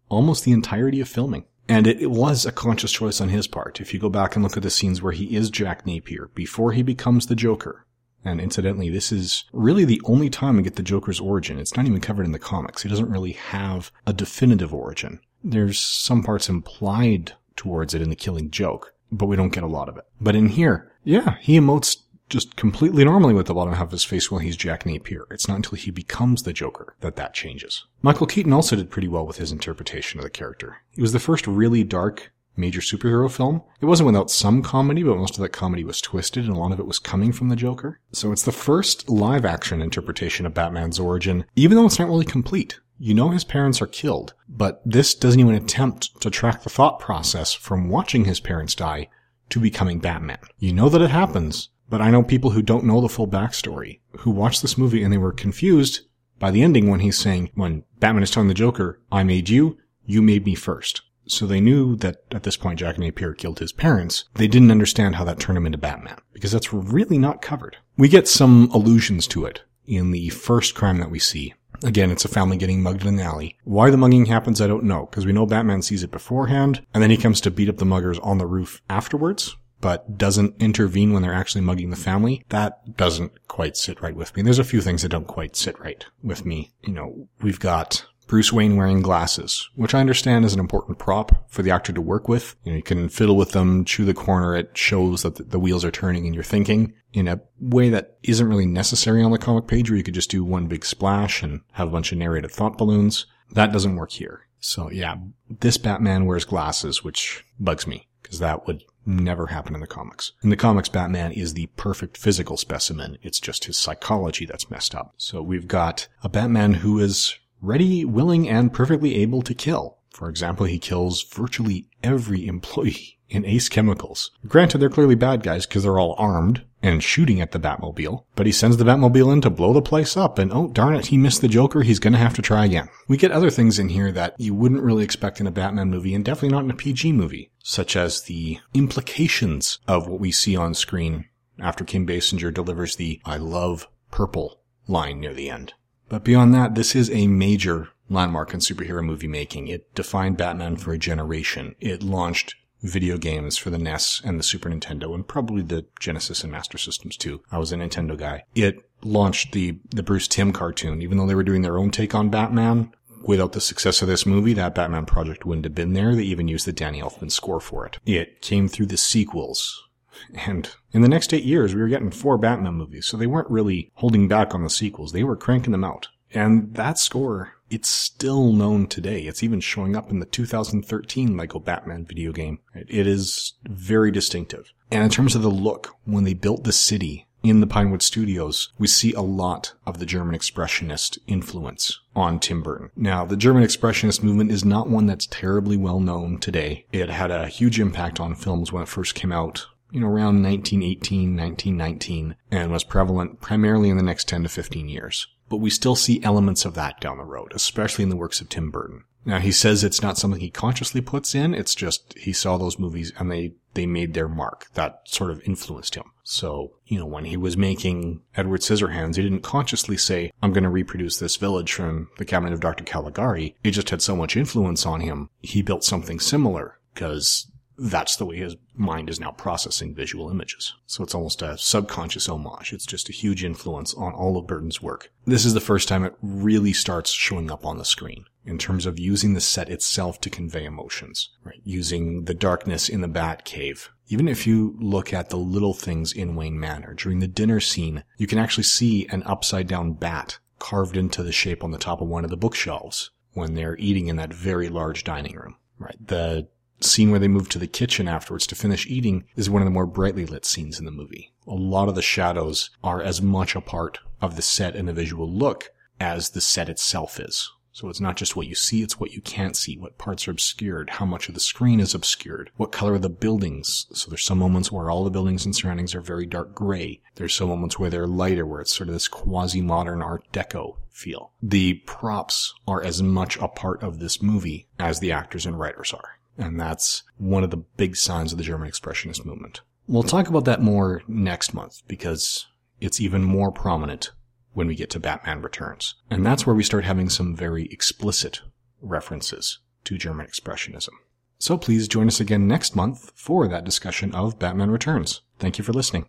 almost 0.09 0.43
the 0.43 0.51
entirety 0.51 1.01
of 1.01 1.09
filming. 1.09 1.45
And 1.67 1.87
it, 1.87 1.99
it, 1.99 2.11
was 2.11 2.45
a 2.45 2.51
conscious 2.51 2.91
choice 2.91 3.19
on 3.19 3.29
his 3.29 3.47
part. 3.47 3.81
If 3.81 3.93
you 3.93 3.99
go 3.99 4.09
back 4.09 4.35
and 4.35 4.43
look 4.43 4.55
at 4.55 4.61
the 4.61 4.69
scenes 4.69 5.01
where 5.01 5.13
he 5.13 5.35
is 5.35 5.49
Jack 5.49 5.85
Napier, 5.85 6.29
before 6.35 6.73
he 6.73 6.83
becomes 6.83 7.25
the 7.25 7.35
Joker, 7.35 7.84
and 8.25 8.41
incidentally, 8.41 8.89
this 8.89 9.11
is 9.11 9.45
really 9.53 9.85
the 9.85 10.01
only 10.05 10.29
time 10.29 10.57
we 10.57 10.63
get 10.63 10.75
the 10.75 10.83
Joker's 10.83 11.19
origin. 11.19 11.59
It's 11.59 11.77
not 11.77 11.85
even 11.85 12.01
covered 12.01 12.25
in 12.25 12.31
the 12.31 12.39
comics. 12.39 12.81
He 12.81 12.89
doesn't 12.89 13.09
really 13.09 13.33
have 13.33 13.91
a 14.05 14.13
definitive 14.13 14.73
origin. 14.73 15.19
There's 15.43 15.79
some 15.79 16.23
parts 16.23 16.49
implied 16.49 17.33
towards 17.55 17.93
it 17.93 18.01
in 18.01 18.09
the 18.09 18.15
killing 18.15 18.49
joke, 18.49 18.93
but 19.11 19.27
we 19.27 19.35
don't 19.35 19.53
get 19.53 19.63
a 19.63 19.67
lot 19.67 19.87
of 19.87 19.97
it. 19.97 20.05
But 20.19 20.35
in 20.35 20.49
here, 20.49 20.91
yeah, 21.03 21.37
he 21.39 21.57
emotes 21.57 21.97
just 22.27 22.55
completely 22.55 23.05
normally 23.05 23.35
with 23.35 23.45
the 23.45 23.53
bottom 23.53 23.73
half 23.73 23.83
of 23.83 23.91
his 23.91 24.03
face 24.03 24.31
while 24.31 24.39
he's 24.39 24.57
Jack 24.57 24.85
Napier. 24.85 25.27
It's 25.29 25.47
not 25.47 25.57
until 25.57 25.77
he 25.77 25.91
becomes 25.91 26.43
the 26.43 26.53
Joker 26.53 26.95
that 27.01 27.15
that 27.17 27.35
changes. 27.35 27.85
Michael 28.01 28.25
Keaton 28.25 28.53
also 28.53 28.75
did 28.75 28.89
pretty 28.89 29.07
well 29.07 29.27
with 29.27 29.37
his 29.37 29.51
interpretation 29.51 30.19
of 30.19 30.23
the 30.23 30.31
character. 30.31 30.77
He 30.91 31.01
was 31.01 31.13
the 31.13 31.19
first 31.19 31.45
really 31.45 31.83
dark, 31.83 32.31
major 32.57 32.81
superhero 32.81 33.29
film. 33.31 33.61
It 33.81 33.85
wasn't 33.85 34.07
without 34.07 34.31
some 34.31 34.61
comedy, 34.61 35.03
but 35.03 35.17
most 35.17 35.35
of 35.35 35.41
that 35.41 35.49
comedy 35.49 35.83
was 35.83 36.01
twisted 36.01 36.45
and 36.45 36.55
a 36.55 36.59
lot 36.59 36.71
of 36.71 36.79
it 36.79 36.87
was 36.87 36.99
coming 36.99 37.31
from 37.31 37.49
the 37.49 37.55
Joker. 37.55 37.99
So 38.11 38.31
it's 38.31 38.43
the 38.43 38.51
first 38.51 39.09
live 39.09 39.45
action 39.45 39.81
interpretation 39.81 40.45
of 40.45 40.53
Batman's 40.53 40.99
origin, 40.99 41.45
even 41.55 41.77
though 41.77 41.85
it's 41.85 41.99
not 41.99 42.09
really 42.09 42.25
complete. 42.25 42.79
You 42.97 43.13
know 43.13 43.29
his 43.29 43.43
parents 43.43 43.81
are 43.81 43.87
killed, 43.87 44.33
but 44.47 44.81
this 44.85 45.15
doesn't 45.15 45.39
even 45.39 45.55
attempt 45.55 46.21
to 46.21 46.29
track 46.29 46.63
the 46.63 46.69
thought 46.69 46.99
process 46.99 47.53
from 47.53 47.89
watching 47.89 48.25
his 48.25 48.39
parents 48.39 48.73
die 48.73 49.09
to 49.49 49.59
becoming 49.59 49.99
Batman. 49.99 50.39
You 50.57 50.73
know 50.73 50.87
that 50.89 51.01
it 51.01 51.11
happens, 51.11 51.69
but 51.89 52.01
I 52.01 52.09
know 52.09 52.23
people 52.23 52.51
who 52.51 52.61
don't 52.61 52.85
know 52.85 53.01
the 53.01 53.09
full 53.09 53.27
backstory, 53.27 53.99
who 54.19 54.31
watched 54.31 54.61
this 54.61 54.77
movie 54.77 55.03
and 55.03 55.11
they 55.11 55.17
were 55.17 55.33
confused 55.33 56.01
by 56.39 56.51
the 56.51 56.61
ending 56.61 56.89
when 56.89 57.01
he's 57.01 57.17
saying, 57.17 57.51
when 57.53 57.83
Batman 57.99 58.23
is 58.23 58.31
telling 58.31 58.47
the 58.47 58.53
Joker, 58.53 59.01
I 59.11 59.23
made 59.23 59.49
you, 59.49 59.77
you 60.05 60.21
made 60.21 60.45
me 60.45 60.55
first. 60.55 61.01
So 61.27 61.45
they 61.45 61.59
knew 61.59 61.95
that 61.97 62.23
at 62.31 62.43
this 62.43 62.57
point 62.57 62.79
Jack 62.79 62.97
Napier 62.97 63.33
killed 63.33 63.59
his 63.59 63.71
parents. 63.71 64.25
They 64.35 64.47
didn't 64.47 64.71
understand 64.71 65.15
how 65.15 65.23
that 65.25 65.39
turned 65.39 65.57
him 65.57 65.65
into 65.65 65.77
Batman 65.77 66.19
because 66.33 66.51
that's 66.51 66.73
really 66.73 67.17
not 67.17 67.41
covered. 67.41 67.77
We 67.97 68.09
get 68.09 68.27
some 68.27 68.69
allusions 68.71 69.27
to 69.27 69.45
it 69.45 69.61
in 69.85 70.11
the 70.11 70.29
first 70.29 70.75
crime 70.75 70.99
that 70.99 71.11
we 71.11 71.19
see. 71.19 71.53
Again, 71.83 72.09
it's 72.09 72.25
a 72.25 72.29
family 72.29 72.57
getting 72.57 72.81
mugged 72.81 73.01
in 73.01 73.15
an 73.15 73.19
alley. 73.19 73.57
Why 73.63 73.89
the 73.89 73.97
mugging 73.97 74.27
happens, 74.27 74.61
I 74.61 74.67
don't 74.67 74.85
know, 74.85 75.07
because 75.07 75.25
we 75.25 75.33
know 75.33 75.45
Batman 75.45 75.81
sees 75.81 76.03
it 76.03 76.11
beforehand, 76.11 76.85
and 76.93 77.03
then 77.03 77.11
he 77.11 77.17
comes 77.17 77.41
to 77.41 77.51
beat 77.51 77.69
up 77.69 77.77
the 77.77 77.85
muggers 77.85 78.17
on 78.19 78.37
the 78.37 78.47
roof 78.47 78.81
afterwards, 78.89 79.55
but 79.81 80.17
doesn't 80.17 80.55
intervene 80.59 81.11
when 81.11 81.21
they're 81.21 81.33
actually 81.33 81.61
mugging 81.61 81.89
the 81.89 81.95
family. 81.95 82.43
That 82.49 82.95
doesn't 82.95 83.47
quite 83.47 83.75
sit 83.77 84.01
right 84.01 84.15
with 84.15 84.35
me. 84.35 84.41
There's 84.41 84.57
a 84.57 84.63
few 84.63 84.81
things 84.81 85.01
that 85.01 85.09
don't 85.09 85.27
quite 85.27 85.55
sit 85.55 85.79
right 85.79 86.05
with 86.23 86.45
me. 86.45 86.73
You 86.81 86.93
know, 86.93 87.27
we've 87.41 87.59
got 87.59 88.05
Bruce 88.27 88.51
Wayne 88.51 88.75
wearing 88.75 89.01
glasses, 89.01 89.69
which 89.75 89.93
I 89.93 89.99
understand 89.99 90.45
is 90.45 90.53
an 90.53 90.59
important 90.59 90.97
prop 90.97 91.49
for 91.49 91.61
the 91.61 91.71
actor 91.71 91.93
to 91.93 92.01
work 92.01 92.27
with. 92.27 92.55
You 92.63 92.71
know, 92.71 92.77
you 92.77 92.83
can 92.83 93.09
fiddle 93.09 93.37
with 93.37 93.51
them, 93.51 93.85
chew 93.85 94.05
the 94.05 94.13
corner. 94.13 94.55
It 94.55 94.77
shows 94.77 95.23
that 95.23 95.51
the 95.51 95.59
wheels 95.59 95.85
are 95.85 95.91
turning 95.91 96.25
and 96.25 96.33
you're 96.33 96.43
thinking 96.43 96.93
in 97.13 97.27
a 97.27 97.41
way 97.59 97.89
that 97.89 98.17
isn't 98.23 98.47
really 98.47 98.65
necessary 98.65 99.23
on 99.23 99.31
the 99.31 99.37
comic 99.37 99.67
page 99.67 99.89
where 99.89 99.97
you 99.97 100.03
could 100.03 100.13
just 100.13 100.31
do 100.31 100.43
one 100.43 100.67
big 100.67 100.85
splash 100.85 101.43
and 101.43 101.61
have 101.73 101.87
a 101.87 101.91
bunch 101.91 102.11
of 102.11 102.17
narrated 102.17 102.51
thought 102.51 102.77
balloons. 102.77 103.25
That 103.51 103.71
doesn't 103.71 103.95
work 103.95 104.11
here. 104.11 104.47
So 104.59 104.89
yeah, 104.89 105.15
this 105.47 105.77
Batman 105.77 106.25
wears 106.25 106.45
glasses, 106.45 107.03
which 107.03 107.45
bugs 107.59 107.85
me 107.85 108.07
because 108.21 108.39
that 108.39 108.65
would 108.65 108.83
never 109.05 109.47
happen 109.47 109.75
in 109.75 109.81
the 109.81 109.87
comics. 109.87 110.31
In 110.43 110.49
the 110.49 110.55
comics, 110.55 110.89
Batman 110.89 111.31
is 111.31 111.53
the 111.53 111.67
perfect 111.77 112.17
physical 112.17 112.57
specimen. 112.57 113.19
It's 113.21 113.39
just 113.39 113.65
his 113.65 113.77
psychology 113.77 114.47
that's 114.47 114.71
messed 114.71 114.95
up. 114.95 115.13
So 115.17 115.43
we've 115.43 115.67
got 115.67 116.07
a 116.23 116.29
Batman 116.29 116.75
who 116.75 116.97
is 116.99 117.37
ready, 117.61 118.05
willing, 118.05 118.47
and 118.49 118.73
perfectly 118.73 119.15
able 119.15 119.41
to 119.41 119.53
kill. 119.53 119.97
For 120.11 120.29
example, 120.29 120.65
he 120.65 120.79
kills 120.79 121.23
virtually 121.23 121.89
every 122.01 122.47
employee 122.47 123.19
in 123.29 123.45
Ace 123.45 123.69
Chemicals. 123.69 124.31
Granted, 124.47 124.77
they're 124.77 124.89
clearly 124.89 125.15
bad 125.15 125.43
guys 125.43 125.65
because 125.65 125.83
they're 125.83 125.99
all 125.99 126.15
armed 126.17 126.63
and 126.81 127.03
shooting 127.03 127.41
at 127.41 127.51
the 127.51 127.59
Batmobile, 127.59 128.23
but 128.35 128.45
he 128.45 128.51
sends 128.51 128.77
the 128.77 128.83
Batmobile 128.83 129.33
in 129.33 129.41
to 129.41 129.49
blow 129.49 129.73
the 129.73 129.81
place 129.81 130.15
up, 130.15 130.37
and 130.37 130.53
oh 130.53 130.67
darn 130.67 130.95
it, 130.95 131.07
he 131.07 131.17
missed 131.17 131.41
the 131.41 131.47
Joker, 131.47 131.81
he's 131.81 131.99
gonna 131.99 132.19
have 132.19 132.35
to 132.35 132.41
try 132.41 132.65
again. 132.65 132.87
We 133.07 133.17
get 133.17 133.31
other 133.31 133.49
things 133.49 133.79
in 133.79 133.89
here 133.89 134.11
that 134.11 134.35
you 134.37 134.53
wouldn't 134.53 134.83
really 134.83 135.03
expect 135.03 135.39
in 135.39 135.47
a 135.47 135.51
Batman 135.51 135.89
movie, 135.89 136.13
and 136.13 136.23
definitely 136.23 136.49
not 136.49 136.63
in 136.63 136.71
a 136.71 136.75
PG 136.75 137.13
movie, 137.13 137.51
such 137.63 137.95
as 137.95 138.21
the 138.21 138.59
implications 138.73 139.79
of 139.87 140.07
what 140.07 140.19
we 140.19 140.31
see 140.31 140.55
on 140.55 140.75
screen 140.75 141.25
after 141.59 141.83
Kim 141.83 142.05
Basinger 142.05 142.53
delivers 142.53 142.95
the 142.95 143.19
I 143.25 143.37
love 143.37 143.87
purple 144.11 144.61
line 144.87 145.19
near 145.19 145.33
the 145.33 145.49
end. 145.49 145.73
But 146.09 146.23
beyond 146.23 146.53
that, 146.53 146.75
this 146.75 146.95
is 146.95 147.09
a 147.09 147.27
major 147.27 147.89
landmark 148.09 148.53
in 148.53 148.59
superhero 148.59 149.03
movie 149.03 149.27
making. 149.27 149.67
It 149.67 149.93
defined 149.95 150.37
Batman 150.37 150.77
for 150.77 150.93
a 150.93 150.97
generation. 150.97 151.75
It 151.79 152.03
launched 152.03 152.55
video 152.81 153.17
games 153.17 153.57
for 153.57 153.69
the 153.69 153.77
NES 153.77 154.21
and 154.23 154.39
the 154.39 154.43
Super 154.43 154.69
Nintendo 154.69 155.13
and 155.15 155.27
probably 155.27 155.63
the 155.63 155.85
Genesis 155.99 156.43
and 156.43 156.51
Master 156.51 156.77
Systems 156.77 157.17
too. 157.17 157.41
I 157.51 157.57
was 157.57 157.71
a 157.71 157.77
Nintendo 157.77 158.17
guy. 158.17 158.43
It 158.53 158.87
launched 159.03 159.53
the, 159.53 159.79
the 159.89 160.03
Bruce 160.03 160.27
Timm 160.27 160.53
cartoon, 160.53 161.01
even 161.01 161.17
though 161.17 161.25
they 161.25 161.35
were 161.35 161.43
doing 161.43 161.61
their 161.61 161.77
own 161.77 161.91
take 161.91 162.13
on 162.13 162.29
Batman. 162.29 162.91
Without 163.23 163.53
the 163.53 163.61
success 163.61 164.03
of 164.03 164.07
this 164.07 164.27
movie, 164.27 164.53
that 164.53 164.75
Batman 164.75 165.07
project 165.07 165.45
wouldn't 165.45 165.65
have 165.65 165.73
been 165.73 165.93
there. 165.93 166.15
They 166.15 166.23
even 166.23 166.47
used 166.47 166.67
the 166.67 166.71
Danny 166.71 167.01
Elfman 167.01 167.31
score 167.31 167.59
for 167.59 167.83
it. 167.85 167.97
It 168.05 168.41
came 168.41 168.67
through 168.67 168.85
the 168.85 168.97
sequels. 168.97 169.84
And 170.33 170.69
in 170.91 171.01
the 171.01 171.09
next 171.09 171.33
eight 171.33 171.43
years, 171.43 171.73
we 171.73 171.81
were 171.81 171.87
getting 171.87 172.11
four 172.11 172.37
Batman 172.37 172.75
movies, 172.75 173.05
so 173.05 173.17
they 173.17 173.27
weren't 173.27 173.49
really 173.49 173.91
holding 173.95 174.27
back 174.27 174.53
on 174.53 174.63
the 174.63 174.69
sequels. 174.69 175.11
They 175.11 175.23
were 175.23 175.35
cranking 175.35 175.71
them 175.71 175.83
out. 175.83 176.07
And 176.33 176.73
that 176.75 176.99
score, 176.99 177.53
it's 177.69 177.89
still 177.89 178.51
known 178.51 178.87
today. 178.87 179.21
It's 179.21 179.43
even 179.43 179.59
showing 179.59 179.95
up 179.95 180.11
in 180.11 180.19
the 180.19 180.25
2013 180.25 181.37
Lego 181.37 181.59
Batman 181.59 182.05
video 182.05 182.31
game. 182.31 182.59
It 182.73 183.07
is 183.07 183.53
very 183.63 184.11
distinctive. 184.11 184.71
And 184.91 185.03
in 185.03 185.09
terms 185.09 185.35
of 185.35 185.41
the 185.41 185.49
look, 185.49 185.95
when 186.05 186.23
they 186.23 186.33
built 186.33 186.63
the 186.63 186.73
city 186.73 187.27
in 187.41 187.59
the 187.59 187.67
Pinewood 187.67 188.01
Studios, 188.01 188.71
we 188.77 188.87
see 188.87 189.13
a 189.13 189.21
lot 189.21 189.73
of 189.85 189.99
the 189.99 190.05
German 190.05 190.35
Expressionist 190.35 191.19
influence 191.27 191.99
on 192.15 192.39
Tim 192.39 192.63
Burton. 192.63 192.89
Now, 192.95 193.23
the 193.25 193.37
German 193.37 193.63
Expressionist 193.63 194.23
movement 194.23 194.51
is 194.51 194.65
not 194.65 194.89
one 194.89 195.05
that's 195.05 195.27
terribly 195.27 195.77
well 195.77 195.99
known 195.99 196.39
today. 196.39 196.85
It 196.91 197.09
had 197.09 197.31
a 197.31 197.47
huge 197.47 197.79
impact 197.79 198.19
on 198.19 198.35
films 198.35 198.71
when 198.71 198.83
it 198.83 198.89
first 198.89 199.15
came 199.15 199.31
out 199.31 199.67
you 199.91 199.99
know, 199.99 200.07
around 200.07 200.43
1918, 200.43 201.35
1919, 201.35 202.35
and 202.51 202.71
was 202.71 202.83
prevalent 202.83 203.41
primarily 203.41 203.89
in 203.89 203.97
the 203.97 204.03
next 204.03 204.27
10 204.27 204.43
to 204.43 204.49
15 204.49 204.89
years. 204.89 205.27
But 205.49 205.57
we 205.57 205.69
still 205.69 205.95
see 205.95 206.23
elements 206.23 206.65
of 206.65 206.73
that 206.73 206.99
down 206.99 207.17
the 207.17 207.23
road, 207.23 207.51
especially 207.53 208.03
in 208.03 208.09
the 208.09 208.15
works 208.15 208.41
of 208.41 208.49
Tim 208.49 208.71
Burton. 208.71 209.03
Now, 209.25 209.39
he 209.39 209.51
says 209.51 209.83
it's 209.83 210.03
not 210.03 210.17
something 210.17 210.39
he 210.39 210.51
consciously 210.51 211.01
puts 211.01 211.33
in, 211.33 211.55
it's 211.55 211.73
just 211.73 212.13
he 212.17 212.31
saw 212.31 212.57
those 212.57 212.77
movies 212.77 213.11
and 213.17 213.31
they, 213.31 213.55
they 213.73 213.87
made 213.87 214.13
their 214.13 214.27
mark. 214.27 214.67
That 214.75 215.01
sort 215.05 215.31
of 215.31 215.41
influenced 215.43 215.95
him. 215.95 216.11
So, 216.23 216.73
you 216.85 216.99
know, 216.99 217.07
when 217.07 217.25
he 217.25 217.35
was 217.35 217.57
making 217.57 218.21
Edward 218.35 218.61
Scissorhands, 218.61 219.15
he 219.15 219.23
didn't 219.23 219.41
consciously 219.41 219.97
say, 219.97 220.31
I'm 220.43 220.53
going 220.53 220.63
to 220.63 220.69
reproduce 220.69 221.17
this 221.17 221.37
village 221.37 221.73
from 221.73 222.09
the 222.17 222.25
cabinet 222.25 222.53
of 222.53 222.59
Dr. 222.59 222.83
Caligari. 222.83 223.55
It 223.63 223.71
just 223.71 223.89
had 223.89 224.01
so 224.01 224.15
much 224.15 224.37
influence 224.37 224.85
on 224.85 225.01
him. 225.01 225.29
He 225.41 225.63
built 225.63 225.83
something 225.83 226.19
similar 226.19 226.79
because 226.93 227.51
that's 227.77 228.15
the 228.15 228.25
way 228.25 228.37
his 228.37 228.55
mind 228.73 229.09
is 229.09 229.19
now 229.19 229.31
processing 229.31 229.93
visual 229.93 230.29
images. 230.29 230.73
So 230.85 231.03
it's 231.03 231.15
almost 231.15 231.41
a 231.41 231.57
subconscious 231.57 232.27
homage. 232.27 232.73
It's 232.73 232.85
just 232.85 233.09
a 233.09 233.13
huge 233.13 233.43
influence 233.43 233.93
on 233.93 234.13
all 234.13 234.37
of 234.37 234.47
Burton's 234.47 234.81
work. 234.81 235.11
This 235.25 235.45
is 235.45 235.53
the 235.53 235.59
first 235.59 235.87
time 235.87 236.03
it 236.03 236.15
really 236.21 236.73
starts 236.73 237.11
showing 237.11 237.51
up 237.51 237.65
on 237.65 237.77
the 237.77 237.85
screen 237.85 238.25
in 238.45 238.57
terms 238.57 238.85
of 238.85 238.99
using 238.99 239.33
the 239.33 239.41
set 239.41 239.69
itself 239.69 240.21
to 240.21 240.29
convey 240.29 240.65
emotions, 240.65 241.29
right? 241.43 241.61
Using 241.63 242.25
the 242.25 242.33
darkness 242.33 242.87
in 242.87 243.01
the 243.01 243.07
bat 243.07 243.43
cave. 243.43 243.89
Even 244.07 244.27
if 244.27 244.45
you 244.45 244.77
look 244.79 245.13
at 245.13 245.29
the 245.29 245.37
little 245.37 245.73
things 245.73 246.13
in 246.13 246.35
Wayne 246.35 246.59
Manor 246.59 246.93
during 246.93 247.19
the 247.19 247.27
dinner 247.27 247.59
scene, 247.59 248.03
you 248.17 248.27
can 248.27 248.37
actually 248.37 248.63
see 248.63 249.07
an 249.07 249.23
upside 249.23 249.67
down 249.67 249.93
bat 249.93 250.37
carved 250.59 250.95
into 250.95 251.23
the 251.23 251.31
shape 251.31 251.63
on 251.63 251.71
the 251.71 251.77
top 251.77 252.01
of 252.01 252.07
one 252.07 252.23
of 252.23 252.29
the 252.29 252.37
bookshelves 252.37 253.11
when 253.33 253.55
they're 253.55 253.77
eating 253.77 254.07
in 254.07 254.15
that 254.15 254.33
very 254.33 254.69
large 254.69 255.03
dining 255.03 255.35
room. 255.35 255.57
Right. 255.77 255.95
The 255.99 256.47
scene 256.81 257.11
where 257.11 257.19
they 257.19 257.27
move 257.27 257.49
to 257.49 257.59
the 257.59 257.67
kitchen 257.67 258.07
afterwards 258.07 258.47
to 258.47 258.55
finish 258.55 258.87
eating 258.87 259.25
is 259.35 259.49
one 259.49 259.61
of 259.61 259.65
the 259.65 259.71
more 259.71 259.85
brightly 259.85 260.25
lit 260.25 260.45
scenes 260.45 260.79
in 260.79 260.85
the 260.85 260.91
movie. 260.91 261.31
A 261.47 261.53
lot 261.53 261.89
of 261.89 261.95
the 261.95 262.01
shadows 262.01 262.69
are 262.83 263.01
as 263.01 263.21
much 263.21 263.55
a 263.55 263.61
part 263.61 263.99
of 264.21 264.35
the 264.35 264.41
set 264.41 264.75
and 264.75 264.87
the 264.87 264.93
visual 264.93 265.29
look 265.29 265.71
as 265.99 266.31
the 266.31 266.41
set 266.41 266.69
itself 266.69 267.19
is. 267.19 267.51
So 267.71 267.89
it's 267.89 267.99
not 267.99 268.15
just 268.15 268.37
what 268.37 268.47
you 268.47 268.55
see, 268.55 268.83
it's 268.83 269.01
what 269.01 269.11
you 269.11 269.19
can't 269.19 269.53
see, 269.53 269.77
what 269.77 269.97
parts 269.97 270.29
are 270.29 270.31
obscured, 270.31 270.91
how 270.91 271.05
much 271.05 271.27
of 271.27 271.33
the 271.33 271.41
screen 271.41 271.81
is 271.81 271.93
obscured, 271.93 272.49
what 272.55 272.71
color 272.71 272.93
are 272.93 272.99
the 272.99 273.09
buildings. 273.09 273.87
So 273.91 274.09
there's 274.09 274.23
some 274.23 274.37
moments 274.37 274.71
where 274.71 274.89
all 274.89 275.03
the 275.03 275.09
buildings 275.09 275.45
and 275.45 275.53
surroundings 275.53 275.93
are 275.93 275.99
very 275.99 276.25
dark 276.25 276.55
gray. 276.55 277.01
There's 277.15 277.33
some 277.33 277.49
moments 277.49 277.77
where 277.77 277.89
they're 277.89 278.07
lighter, 278.07 278.45
where 278.45 278.61
it's 278.61 278.73
sort 278.73 278.87
of 278.87 278.95
this 278.95 279.09
quasi-modern 279.09 280.01
art 280.01 280.23
deco 280.31 280.77
feel. 280.89 281.33
The 281.43 281.73
props 281.85 282.53
are 282.65 282.81
as 282.81 283.03
much 283.03 283.35
a 283.37 283.49
part 283.49 283.83
of 283.83 283.99
this 283.99 284.21
movie 284.21 284.69
as 284.79 285.01
the 285.01 285.11
actors 285.11 285.45
and 285.45 285.59
writers 285.59 285.93
are. 285.93 286.19
And 286.37 286.59
that's 286.59 287.03
one 287.17 287.43
of 287.43 287.51
the 287.51 287.57
big 287.57 287.95
signs 287.95 288.31
of 288.31 288.37
the 288.37 288.43
German 288.43 288.69
Expressionist 288.69 289.25
movement. 289.25 289.61
We'll 289.87 290.03
talk 290.03 290.27
about 290.27 290.45
that 290.45 290.61
more 290.61 291.03
next 291.07 291.53
month 291.53 291.81
because 291.87 292.47
it's 292.81 292.99
even 292.99 293.23
more 293.23 293.51
prominent 293.51 294.11
when 294.53 294.67
we 294.67 294.75
get 294.75 294.89
to 294.91 294.99
Batman 294.99 295.41
Returns. 295.41 295.95
And 296.09 296.25
that's 296.25 296.45
where 296.45 296.55
we 296.55 296.63
start 296.63 296.85
having 296.85 297.09
some 297.09 297.35
very 297.35 297.65
explicit 297.65 298.41
references 298.81 299.59
to 299.85 299.97
German 299.97 300.25
Expressionism. 300.25 300.89
So 301.37 301.57
please 301.57 301.87
join 301.87 302.07
us 302.07 302.19
again 302.19 302.47
next 302.47 302.75
month 302.75 303.11
for 303.15 303.47
that 303.47 303.65
discussion 303.65 304.15
of 304.15 304.39
Batman 304.39 304.71
Returns. 304.71 305.21
Thank 305.37 305.57
you 305.57 305.63
for 305.63 305.73
listening. 305.73 306.07